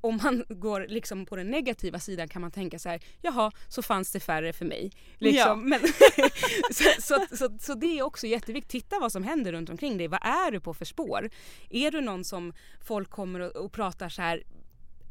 [0.03, 3.83] om man går liksom på den negativa sidan kan man tänka så här, jaha så
[3.83, 4.91] fanns det färre för mig.
[5.19, 5.49] Liksom.
[5.49, 5.55] Ja.
[5.55, 5.81] Men,
[6.71, 10.09] så, så, så, så, det är också jätteviktigt, titta vad som händer runt omkring dig.
[10.09, 11.31] Vad är du på för spår?
[11.71, 14.43] Är du någon som folk kommer och, och pratar så här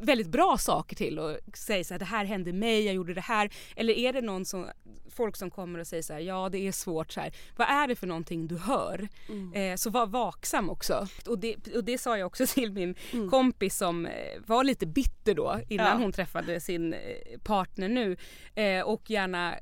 [0.02, 3.22] väldigt bra saker till och säger så här, det här hände mig, jag gjorde det
[3.22, 3.50] här.
[3.76, 4.68] Eller är det någon som,
[5.10, 7.32] folk som kommer och säger så här, ja det är svårt så här.
[7.56, 9.08] Vad är det för någonting du hör?
[9.30, 9.54] Mm.
[9.54, 11.08] Eh, så var vaksam också.
[11.28, 13.30] Och det, och det sa jag också till min mm.
[13.30, 14.12] kompis som eh,
[14.46, 15.94] var lite bitter då innan ja.
[15.94, 17.00] hon träffade sin eh,
[17.44, 18.18] partner nu.
[18.56, 19.56] Eh, och gärna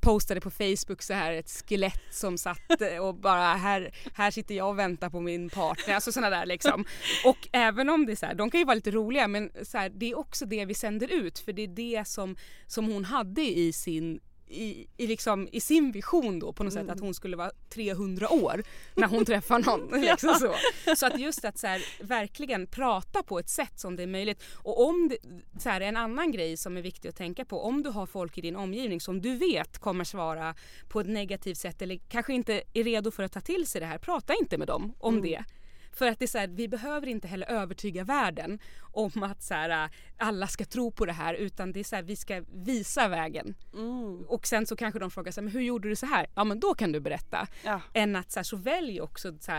[0.00, 4.54] postade på Facebook så här ett skelett som satt eh, och bara här, här sitter
[4.54, 5.94] jag och väntar på min partner.
[5.94, 6.84] Alltså sådana där liksom.
[7.24, 9.78] Och även om det är så här, de kan ju vara lite roliga men så
[9.78, 13.04] här, det är också det vi sänder ut för det är det som, som hon
[13.04, 14.20] hade i sin
[14.50, 16.84] i, i, liksom, i sin vision då på något mm.
[16.84, 17.06] sätt att mm.
[17.06, 18.62] hon skulle vara 300 år
[18.94, 20.00] när hon träffar någon.
[20.00, 20.54] liksom så.
[20.96, 24.42] så att just att så här, verkligen prata på ett sätt som det är möjligt.
[24.54, 25.16] Och om det,
[25.60, 28.38] så här, en annan grej som är viktig att tänka på om du har folk
[28.38, 30.54] i din omgivning som du vet kommer svara
[30.88, 33.86] på ett negativt sätt eller kanske inte är redo för att ta till sig det
[33.86, 35.30] här, prata inte med dem om mm.
[35.30, 35.44] det.
[35.92, 39.54] För att det är så här, vi behöver inte heller övertyga världen om att så
[39.54, 43.08] här, alla ska tro på det här utan det är så här, vi ska visa
[43.08, 43.54] vägen.
[43.74, 44.24] Mm.
[44.28, 46.26] Och sen så kanske de frågar så här, men hur gjorde du så här?
[46.34, 47.46] Ja men då kan du berätta.
[47.64, 47.80] Ja.
[47.92, 49.52] Än att så, så välj också så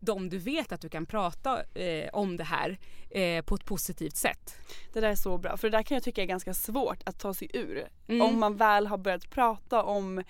[0.00, 2.78] de du vet att du kan prata eh, om det här
[3.10, 4.56] eh, på ett positivt sätt.
[4.92, 7.18] Det där är så bra för det där kan jag tycka är ganska svårt att
[7.18, 7.88] ta sig ur.
[8.08, 8.22] Mm.
[8.22, 10.22] Om man väl har börjat prata om,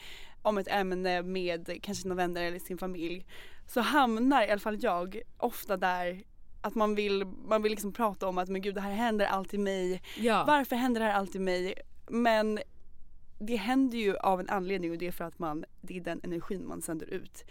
[0.42, 3.26] om ett ämne med kanske sina vänner eller sin familj
[3.66, 6.22] så hamnar i alla fall jag ofta där
[6.60, 9.60] att man vill, man vill liksom prata om att men gud det här händer alltid
[9.60, 10.02] mig.
[10.16, 10.44] Ja.
[10.46, 11.74] Varför händer det här alltid mig?
[12.08, 12.58] Men
[13.38, 16.20] det händer ju av en anledning och det är för att man, det är den
[16.24, 17.44] energin man sänder ut.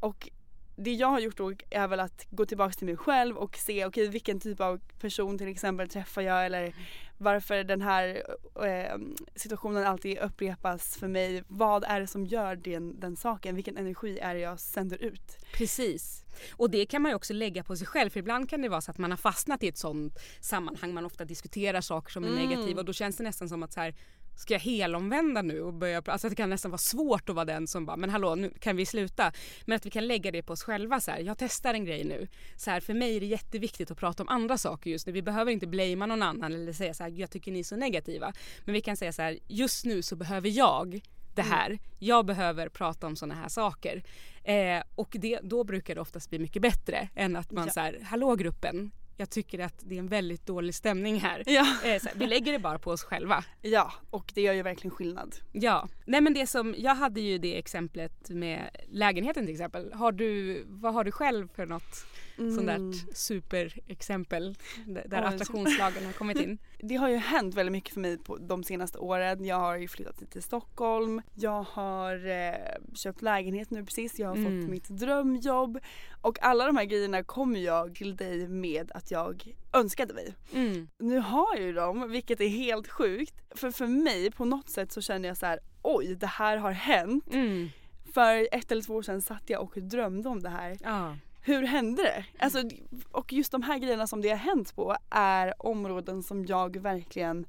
[0.00, 0.30] Och
[0.76, 3.72] det jag har gjort då är väl att gå tillbaka till mig själv och se
[3.72, 6.74] okej okay, vilken typ av person till exempel träffar jag eller
[7.18, 8.22] varför den här
[8.64, 8.98] eh,
[9.34, 11.44] situationen alltid upprepas för mig.
[11.48, 13.54] Vad är det som gör den, den saken?
[13.54, 15.38] Vilken energi är det jag sänder ut?
[15.52, 16.24] Precis.
[16.52, 18.80] Och det kan man ju också lägga på sig själv för ibland kan det vara
[18.80, 22.28] så att man har fastnat i ett sånt sammanhang man ofta diskuterar saker som är
[22.28, 22.48] mm.
[22.48, 23.94] negativa och då känns det nästan som att så här,
[24.34, 27.66] ska jag helomvända nu och börja Alltså det kan nästan vara svårt att vara den
[27.66, 29.32] som bara, men hallå nu kan vi sluta.
[29.64, 32.04] Men att vi kan lägga det på oss själva så här, jag testar en grej
[32.04, 32.28] nu.
[32.56, 35.12] Så här, för mig är det jätteviktigt att prata om andra saker just nu.
[35.12, 37.76] Vi behöver inte blamea någon annan eller säga så här, jag tycker ni är så
[37.76, 38.32] negativa.
[38.64, 41.02] Men vi kan säga så här, just nu så behöver jag
[41.34, 41.66] det här.
[41.66, 41.78] Mm.
[41.98, 44.02] Jag behöver prata om sådana här saker.
[44.44, 47.72] Eh, och det, då brukar det oftast bli mycket bättre än att man ja.
[47.72, 51.42] så här, hallå gruppen, jag tycker att det är en väldigt dålig stämning här.
[51.46, 51.60] Ja.
[51.60, 53.44] Eh, här, vi lägger det bara på oss själva.
[53.60, 55.36] Ja, och det gör ju verkligen skillnad.
[55.52, 55.88] Ja.
[56.06, 59.92] Nej men det som, jag hade ju det exemplet med lägenheten till exempel.
[59.92, 62.06] Har du, vad har du själv för något
[62.38, 62.54] mm.
[62.54, 66.58] sånt där superexempel där attraktionslagen har kommit in?
[66.84, 69.44] Det har ju hänt väldigt mycket för mig på de senaste åren.
[69.44, 71.22] Jag har ju flyttat till Stockholm.
[71.34, 74.18] Jag har eh, köpt lägenhet nu precis.
[74.18, 74.60] Jag har mm.
[74.60, 75.78] fått mitt drömjobb.
[76.20, 80.34] Och alla de här grejerna kommer jag till dig med att jag önskade mig.
[80.54, 80.88] Mm.
[80.98, 83.34] Nu har jag ju dem vilket är helt sjukt.
[83.50, 86.72] För för mig på något sätt så känner jag så här: oj det här har
[86.72, 87.34] hänt.
[87.34, 87.68] Mm.
[88.14, 90.76] För ett eller två år sedan satt jag och drömde om det här.
[90.82, 92.24] Ja hur hände det?
[92.38, 92.62] Alltså,
[93.10, 97.46] och just de här grejerna som det har hänt på är områden som jag verkligen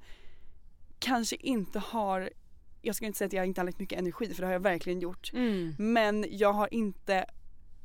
[0.99, 2.29] kanske inte har
[2.85, 4.59] jag ska inte säga att jag inte har lagt mycket energi för det har jag
[4.59, 5.31] verkligen gjort.
[5.33, 5.75] Mm.
[5.77, 7.25] Men jag har inte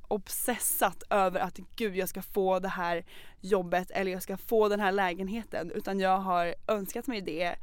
[0.08, 3.04] obsessat över att gud jag ska få det här
[3.40, 7.54] jobbet eller jag ska få den här lägenheten utan jag har önskat mig det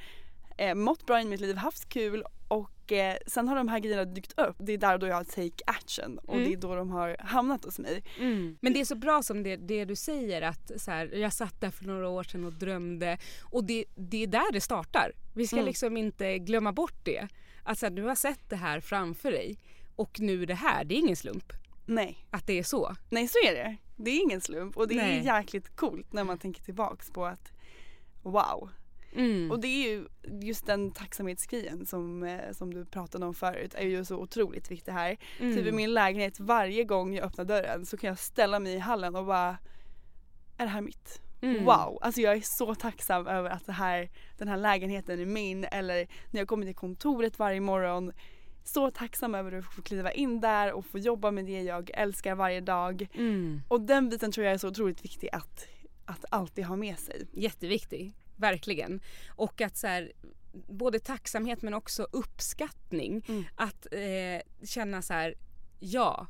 [0.58, 4.06] eh, mått bra i mitt liv, haft kul och eh, sen har de här grejerna
[4.06, 4.56] dykt upp.
[4.60, 6.48] Det är där då jag har take action och Mm.
[6.48, 8.04] det är då de har hamnat hos mig.
[8.62, 11.62] Men det är så bra som det, det du säger att så här, jag satt
[11.62, 15.12] där för några år sedan och drömde och det, det är där det startar.
[15.36, 15.65] Vi ska Mm.
[15.65, 17.28] liksom inte glömma bort det.
[17.63, 19.58] Att så här, du har sett det här framför dig
[19.95, 21.53] och nu det här, det är ingen slump
[21.86, 22.95] Nej, att det är så.
[23.10, 23.76] nej så är det.
[23.95, 25.20] Det är ingen slump och det Nej.
[25.20, 27.51] är jäkligt coolt när man tänker tillbaks på att
[28.24, 28.70] wow.
[29.16, 29.51] Mm.
[29.51, 30.07] Och det är ju
[30.41, 34.91] just den tacksamhetsgrejen som, eh, som du pratade om förut är ju så otroligt viktig
[34.91, 35.18] här.
[35.39, 35.55] Mm.
[35.55, 38.80] Typ i min lägenhet varje gång jag öppnar dörren så kan jag ställa mig i
[38.80, 39.57] hallen och bara
[40.57, 41.22] är det här mitt?
[41.41, 41.66] Mm.
[41.66, 41.99] Wow!
[42.01, 46.07] Alltså jag är så tacksam över att det här, den här lägenheten är min eller
[46.32, 48.11] när jag kommer till kontoret varje morgon
[48.63, 52.36] så tacksam över att få kliva in där och få jobba med det jag älskar
[52.36, 53.07] varje dag.
[53.13, 53.61] Mm.
[53.68, 55.68] Och den biten tror jag är så otroligt viktig att,
[56.05, 57.28] att alltid ha med sig.
[57.32, 59.01] Jätteviktig, verkligen.
[59.27, 60.11] Och att så här,
[60.67, 63.25] både tacksamhet men också uppskattning.
[63.27, 63.43] Mm.
[63.55, 65.36] Att eh, känna så här,
[65.79, 66.27] ja,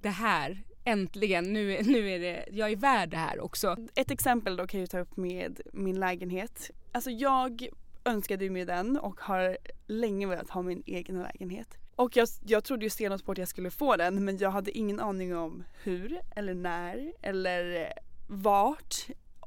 [0.00, 3.76] det här, äntligen, nu, nu är det, jag är värd det här också.
[3.94, 6.70] Ett exempel då kan jag ta upp med min lägenhet.
[6.92, 7.68] Alltså jag
[8.04, 11.78] önskade ju mig den och har länge velat ha min egen lägenhet.
[11.96, 14.78] Och jag, jag trodde ju stenhårt på att jag skulle få den men jag hade
[14.78, 17.92] ingen aning om hur eller när eller
[18.28, 18.94] vart.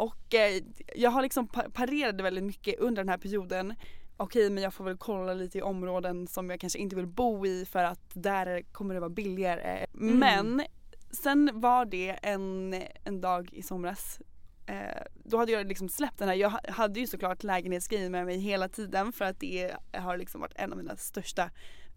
[0.02, 0.62] Och eh,
[0.96, 3.74] jag har liksom pa- parerade väldigt mycket under den här perioden.
[4.18, 7.46] Okej men jag får väl kolla lite i områden som jag kanske inte vill bo
[7.46, 9.86] i för att där kommer det vara billigare.
[9.92, 10.64] Men
[11.12, 14.20] sen var det en, en dag i somras
[14.66, 16.36] Eh, då hade jag liksom släppt den här.
[16.36, 20.42] Jag ha- hade ju såklart lägenhetsgrejen med mig hela tiden för att det har liksom
[20.42, 21.50] varit en av mina största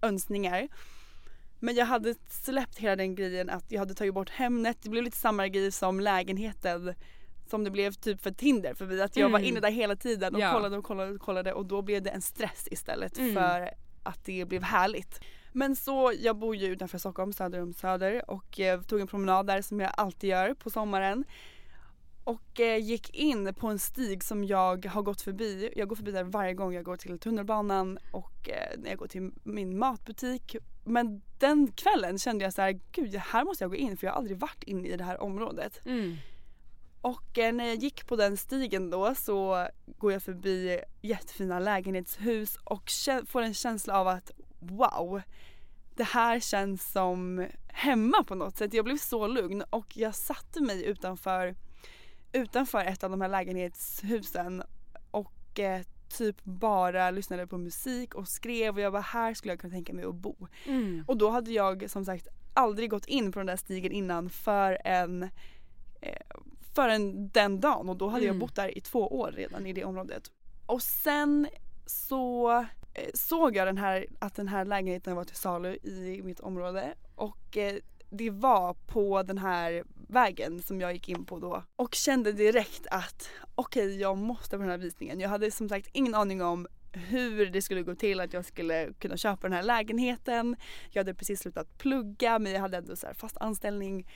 [0.03, 0.69] önskningar.
[1.61, 4.77] Men jag hade släppt hela den grejen att jag hade tagit bort Hemnet.
[4.83, 6.95] Det blev lite samma grej som lägenheten
[7.51, 8.99] som det blev typ för Tinder för.
[9.03, 9.49] Att jag var Mm.
[9.49, 10.53] inne där hela tiden och Ja.
[10.53, 13.35] kollade och kollade och kollade och då blev det en stress istället Mm.
[13.35, 13.71] för
[14.03, 15.21] att det blev härligt.
[15.53, 19.47] Men så, jag bor ju utanför Stockholm, söder om Söder och eh, tog en promenad
[19.47, 21.25] där som jag alltid gör på sommaren.
[22.25, 25.73] Och eh, gick in på en stig som jag har gått förbi.
[25.77, 29.07] Jag går förbi där varje gång jag går till tunnelbanan och eh, när jag går
[29.07, 30.57] till min matbutik.
[30.85, 34.13] Men den kvällen kände jag så här, gud här måste jag gå in för jag
[34.13, 35.81] har aldrig varit inne i det här området.
[35.87, 36.17] Mm.
[37.05, 42.57] Och eh, när jag gick på den stigen då så går jag förbi jättefina lägenhetshus
[42.65, 42.91] och
[43.27, 45.23] får en känsla av att wow,
[45.97, 48.75] det här känns som hemma på något sätt.
[48.75, 51.55] Jag blev så lugn och jag satte mig utanför,
[52.33, 54.63] utanför ett av de här lägenhetshusen
[55.11, 59.61] och eh, typ bara lyssnade på musik och skrev och jag bara här skulle jag
[59.61, 60.47] kunna tänka mig att bo.
[60.67, 61.05] Mm.
[61.07, 64.79] Och då hade jag som sagt aldrig gått in på den där stigen innan för
[64.85, 65.23] en
[66.01, 66.37] eh,
[66.75, 68.39] förrän den dagen och då hade jag Mm.
[68.41, 70.31] bott där i två år redan i det området.
[70.67, 71.49] Och sen
[71.87, 72.51] så
[72.95, 76.95] eh, såg jag den här, att den här lägenheten var till salu i mitt område
[77.15, 77.75] och eh,
[78.11, 82.87] det var på den här vägen som jag gick in på då och kände direkt
[82.91, 85.21] att okej jag måste på den här visningen.
[85.21, 88.93] Jag hade som sagt ingen aning om hur det skulle gå till att jag skulle
[88.99, 90.57] kunna köpa den här lägenheten.
[90.91, 94.07] Jag hade precis slutat plugga men jag hade ändå så här fast anställning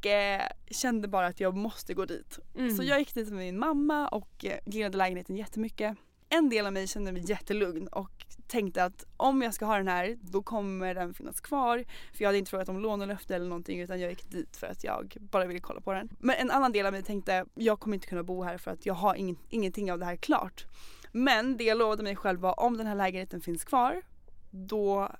[0.00, 2.38] och eh, kände bara att jag måste gå dit.
[2.56, 2.76] Mm.
[2.76, 5.96] Så jag gick dit med min mamma och eh, gillade lägenheten jättemycket.
[6.28, 8.10] En del av mig kände mig jättelugn och
[8.48, 11.84] tänkte att om jag ska ha den här då kommer den finnas kvar.
[12.12, 14.84] För jag hade inte frågat om lånelöfte eller någonting utan jag gick dit för att
[14.84, 16.08] jag bara ville kolla på den.
[16.18, 18.86] Men en annan del av mig tänkte jag kommer inte kunna bo här för att
[18.86, 20.64] jag har ingen, ingenting av det här klart.
[21.12, 24.02] Men det jag lovade mig själv var om den här lägenheten finns kvar
[24.50, 25.12] då,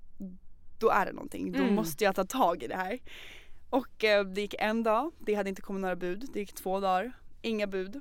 [0.79, 1.53] då är det någonting.
[1.53, 1.75] Då Mm.
[1.75, 2.99] måste jag ta tag i det här.
[3.71, 6.29] Och eh, det gick en dag, det hade inte kommit några bud.
[6.33, 7.13] Det gick två dagar,
[7.43, 8.01] inga bud.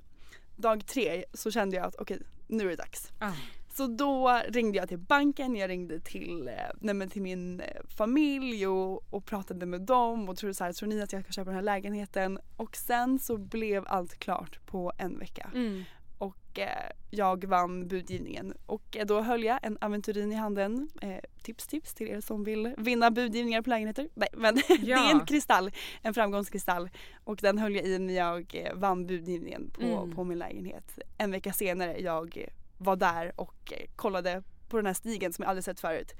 [0.55, 3.11] Dag tre så kände jag att okej, nu är det dags.
[3.19, 3.33] Ah.
[3.73, 8.67] Så då ringde jag till banken, jag ringde till, eh, nej till min eh, familj
[8.67, 11.49] och, och pratade med dem och tror så här, tror ni att jag ska köpa
[11.49, 12.39] den här lägenheten?
[12.57, 15.49] Och sen så blev allt klart på en vecka.
[15.53, 15.83] Mm.
[16.19, 20.89] Och eh, jag vann budgivningen och eh, då höll jag en aventurin i handen.
[21.01, 24.09] Eh, tips tips till er som vill vinna budgivningar på lägenheter.
[24.13, 26.89] Nej men det är en kristall, en framgångskristall.
[27.23, 30.15] Och den höll jag i när jag eh, vann budgivningen på, Mm.
[30.15, 30.99] på min lägenhet.
[31.17, 32.47] En vecka senare jag eh,
[32.77, 36.13] var där och eh, kollade på den här stigen som jag aldrig sett förut.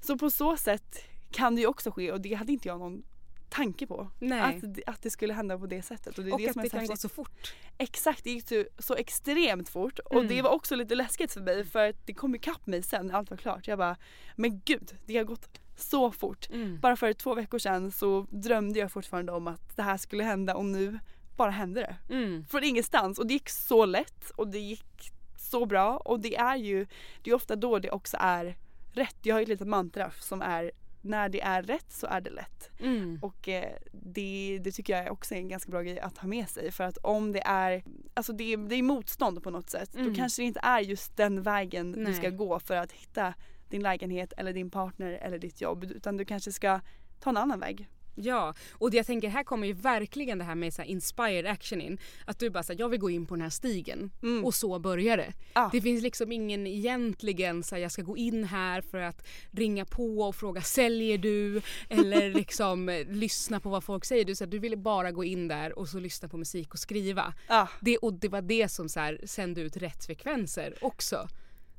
[0.00, 0.98] Så på så sätt
[1.30, 3.02] kan det ju också ske och det hade inte jag någon
[3.50, 4.10] tanke på.
[4.42, 6.18] Att, att det skulle hända på det sättet.
[6.18, 7.54] Och, det och det att det kan gå så fort.
[7.78, 10.28] Exakt, det gick ju så extremt fort och Mm.
[10.28, 13.14] det var också lite läskigt för mig för att det kom ikapp mig sen när
[13.14, 13.68] allt var klart.
[13.68, 13.96] Jag bara,
[14.36, 16.50] men gud det har gått så fort.
[16.50, 16.80] Mm.
[16.80, 20.54] Bara för två veckor sedan så drömde jag fortfarande om att det här skulle hända
[20.54, 20.98] och nu
[21.36, 22.14] bara hände det.
[22.14, 22.44] Mm.
[22.44, 26.56] Från ingenstans och det gick så lätt och det gick så bra och det är
[26.56, 26.86] ju,
[27.22, 28.56] det är ofta då det också är
[28.92, 29.16] rätt.
[29.22, 30.70] Jag har ju ett litet mantra som är
[31.02, 32.70] när det är rätt så är det lätt.
[32.80, 33.18] Mm.
[33.22, 36.48] Och eh, det, det tycker jag också är en ganska bra grej att ha med
[36.48, 37.84] sig för att om det är,
[38.14, 40.08] alltså det, det är motstånd på något sätt Mm.
[40.08, 42.36] då kanske det inte är just den vägen du ska Nej.
[42.36, 43.34] gå för att hitta
[43.68, 46.80] din lägenhet eller din partner eller ditt jobb utan du kanske ska
[47.20, 47.88] ta en annan väg.
[48.22, 51.46] Ja, och det jag tänker här kommer ju verkligen det här med så här inspired
[51.46, 51.98] action in.
[52.24, 54.44] Att du bara säger jag vill gå in på den här stigen Mm.
[54.44, 55.32] och så börjar det.
[55.54, 55.68] Ja.
[55.72, 59.84] Det finns liksom ingen egentligen så här, jag ska gå in här för att ringa
[59.84, 61.62] på och fråga säljer du?
[61.88, 64.24] Eller liksom eh, lyssna på vad folk säger.
[64.24, 66.78] Du, så här, du ville bara gå in där och så lyssna på musik och
[66.78, 67.34] skriva.
[67.48, 67.68] Ja.
[67.80, 71.28] Det, och det var det som så här, sände ut rätt frekvenser också.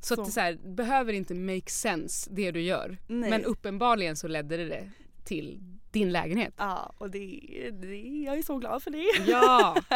[0.03, 0.21] Så, Så.
[0.21, 2.97] att det så här, behöver inte make sense det du gör.
[3.07, 3.29] Nej.
[3.29, 4.89] Men uppenbarligen så ledde det
[5.25, 5.59] till
[5.91, 6.53] din lägenhet.
[6.57, 7.39] Ja, och det,
[7.81, 9.31] det, jag är så glad för det.
[9.31, 9.75] Ja!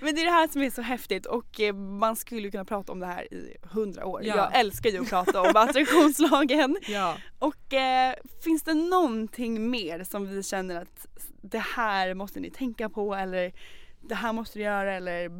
[0.00, 2.92] Men det är det här som är så häftigt och eh, man skulle kunna prata
[2.92, 4.24] om det här i hundra år.
[4.24, 4.36] Ja.
[4.36, 6.76] Jag älskar ju att prata om attraktionslagen.
[6.88, 7.16] ja.
[7.38, 8.14] Och eh,
[8.44, 11.06] finns det någonting mer som vi känner att
[11.42, 13.52] det här måste ni tänka på eller
[14.00, 15.30] det här måste du göra eller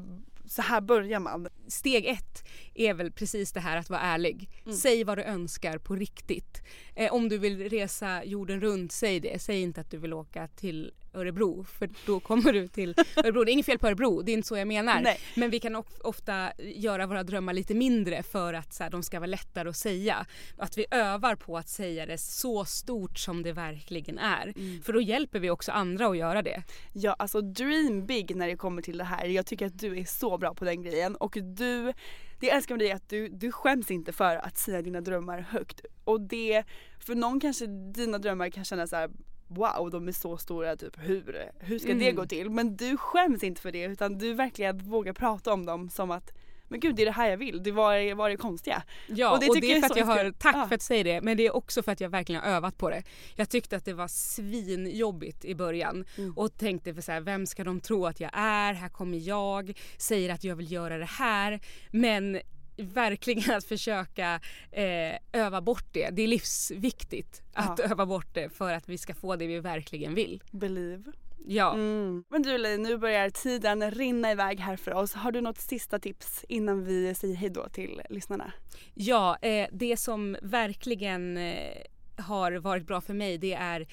[0.53, 1.49] så här börjar man.
[1.69, 4.51] Steg ett är väl precis det här att vara ärlig.
[4.83, 6.63] Säg vad du önskar på riktigt.
[6.95, 9.43] Eh, om du vill resa jorden runt, säg det.
[9.43, 13.45] Säg inte att du vill åka till Örebro för då kommer du till Örebro.
[13.45, 15.01] Det är inget fel på Örebro, det är inte så jag menar.
[15.01, 15.21] Nej.
[15.37, 19.03] Men vi kan of- ofta göra våra drömmar lite mindre för att så här, de
[19.03, 20.27] ska vara lättare att säga.
[20.59, 24.53] Att vi övar på att säga det så stort som det verkligen är.
[24.83, 26.63] För då hjälper vi också andra att göra det.
[26.93, 29.27] Ja alltså dream big när det kommer till det här.
[29.27, 31.93] Jag tycker att du är så bra på den grejen och du,
[32.41, 35.01] det jag älskar med dig är att du, du skäms inte för att säga dina
[35.01, 35.81] drömmar högt.
[36.05, 36.65] Och det,
[37.01, 39.11] för någon kanske dina drömmar kan kännas så här.
[39.55, 42.15] Wow, de är så stora, typ hur, hur ska det Mm.
[42.17, 42.51] gå till?
[42.51, 46.31] Men du skäms inte för det utan du verkligen vågar prata om dem som att
[46.69, 48.83] men gud det är det här jag vill, det var, var det konstiga.
[49.09, 50.67] Ja, Och och det det, tycker är för att jag har, tack Ja.
[50.69, 52.91] för att säga det, men det är också för att jag verkligen har övat på
[52.91, 53.03] det.
[53.37, 56.33] Jag tyckte att det var svinjobbigt i början Mm.
[56.39, 58.73] och tänkte för så här, vem ska de tro att jag är?
[58.75, 61.61] Här kommer jag, säger att jag vill göra det här.
[61.91, 62.41] Men
[62.77, 64.41] verkligen att försöka
[64.73, 66.11] eh, öva bort det.
[66.11, 67.85] Det är livsviktigt att Ja.
[67.85, 70.43] öva bort det för att vi ska få det vi verkligen vill.
[70.51, 71.13] Believe.
[71.47, 71.75] Ja.
[71.75, 72.25] Mm.
[72.29, 75.15] Men du Li, nu börjar tiden rinna iväg här för oss.
[75.15, 78.53] Har du något sista tips innan vi säger hejdå till lyssnarna?
[78.95, 81.77] Ja, eh, det som verkligen eh,
[82.17, 83.87] har varit bra för mig det är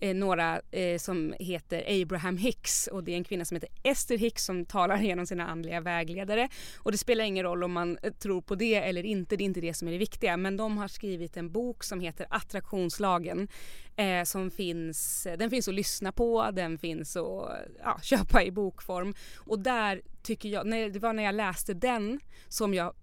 [0.00, 4.18] eh, några eh, som heter Abraham Hicks och det är en kvinna som heter Esther
[4.18, 6.48] Hicks som talar genom sina andliga vägledare.
[6.78, 9.46] Och det spelar ingen roll om man eh, tror på det eller inte, det är
[9.46, 10.36] inte det som är det viktiga.
[10.36, 13.48] Men de har skrivit en bok som heter Attraktionslagen.
[13.96, 17.48] Eh, som finns, eh, den finns att lyssna på, den finns att
[17.82, 19.14] ja, köpa i bokform.
[19.36, 22.94] Och där tycker jag, när, det var när jag läste den som jag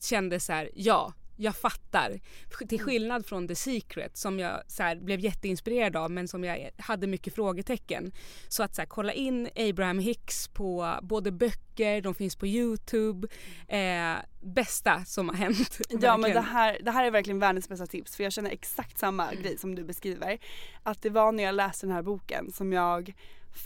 [0.00, 2.20] kände så här, ja, jag fattar.
[2.68, 6.70] Till skillnad från The Secret som jag så här, blev jätteinspirerad av men som jag
[6.76, 8.12] hade mycket frågetecken.
[8.48, 13.28] Så att så här, kolla in Abraham Hicks på både böcker, de finns på Youtube.
[13.68, 15.78] Eh, bästa som har hänt.
[15.88, 18.98] Ja men det här, det här är verkligen världens bästa tips för jag känner exakt
[18.98, 20.38] samma grej som du beskriver.
[20.82, 23.14] Att det var när jag läste den här boken som jag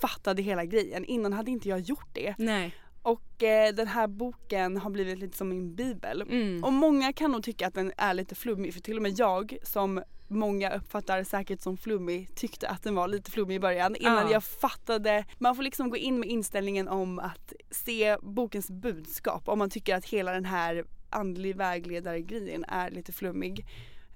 [0.00, 1.04] fattade hela grejen.
[1.04, 2.34] Innan hade inte jag gjort det.
[2.38, 2.74] Nej.
[3.04, 6.22] Och eh, den här boken har blivit lite som min bibel.
[6.22, 6.64] Mm.
[6.64, 9.56] Och många kan nog tycka att den är lite flummig för till och med jag
[9.62, 14.26] som många uppfattar säkert som flummig tyckte att den var lite flummig i början innan
[14.26, 14.32] Ja.
[14.32, 15.24] jag fattade.
[15.38, 19.94] Man får liksom gå in med inställningen om att se bokens budskap om man tycker
[19.96, 23.66] att hela den här andlig vägledare grejen är lite flummig.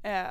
[0.02, 0.22] Eh,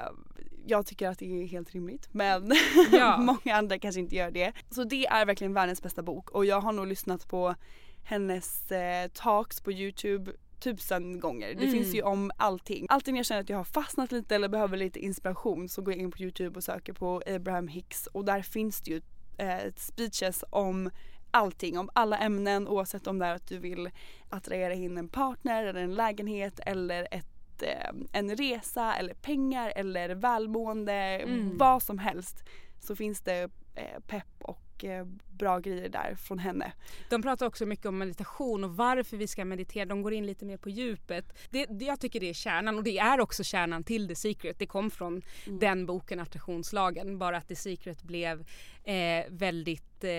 [0.66, 2.52] jag tycker att det är helt rimligt men
[2.92, 3.18] Ja.
[3.20, 4.54] många andra kanske inte gör det.
[4.70, 7.56] Så det är verkligen världens bästa bok och jag har nog lyssnat på
[8.08, 11.48] hennes eh, talks på Youtube tusen gånger.
[11.48, 11.72] Det Mm.
[11.72, 12.86] finns ju om allting.
[12.90, 15.94] Alltid när jag känner att jag har fastnat lite eller behöver lite inspiration så går
[15.94, 19.02] jag in på Youtube och söker på Abraham Hicks och där finns det ju
[19.38, 20.90] eh, speeches om
[21.32, 23.90] allting, om alla ämnen oavsett om det är att du vill
[24.30, 30.10] attrahera in en partner eller en lägenhet eller ett, eh, en resa eller pengar eller
[30.10, 31.58] välmående, Mm.
[31.58, 32.44] vad som helst
[32.80, 36.72] så finns det eh, pepp och eh, bra grejer där från henne.
[37.10, 39.86] De pratar också mycket om meditation och varför vi ska meditera.
[39.86, 41.38] De går in lite mer på djupet.
[41.50, 44.60] Det, det, jag tycker det är kärnan och det är också kärnan till The Secret.
[44.60, 47.20] Det kom från den boken Attraktionslagen.
[47.20, 48.46] Bara att The Secret blev
[48.84, 50.12] eh, väldigt eh,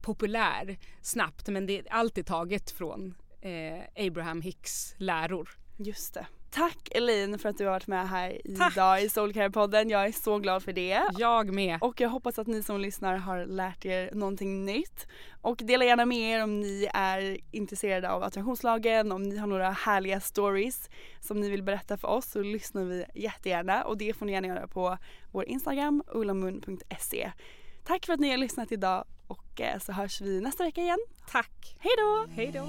[0.00, 1.48] populär snabbt.
[1.48, 5.50] Men det är alltid taget från eh, Abraham Hicks läror.
[5.76, 6.26] Just det.
[6.54, 8.72] Tack Elin för att du har varit med här Tack.
[8.72, 9.90] idag i Soulcare-podden.
[9.90, 11.02] Jag är så glad för det.
[11.18, 11.78] Jag med.
[11.80, 15.06] Och jag hoppas att ni som lyssnar har lärt er någonting nytt.
[15.40, 19.70] Och dela gärna med er om ni är intresserade av attraktionslagen, om ni har några
[19.70, 20.90] härliga stories
[21.20, 24.48] som ni vill berätta för oss så lyssnar vi jättegärna och det får ni gärna
[24.48, 24.98] göra på
[25.32, 27.32] vår Instagram ulamun.se.
[27.84, 30.98] Tack för att ni har lyssnat idag och eh, så hörs vi nästa vecka igen.
[31.30, 31.76] Tack.
[31.78, 32.26] Hej då!
[32.36, 32.68] Hej då.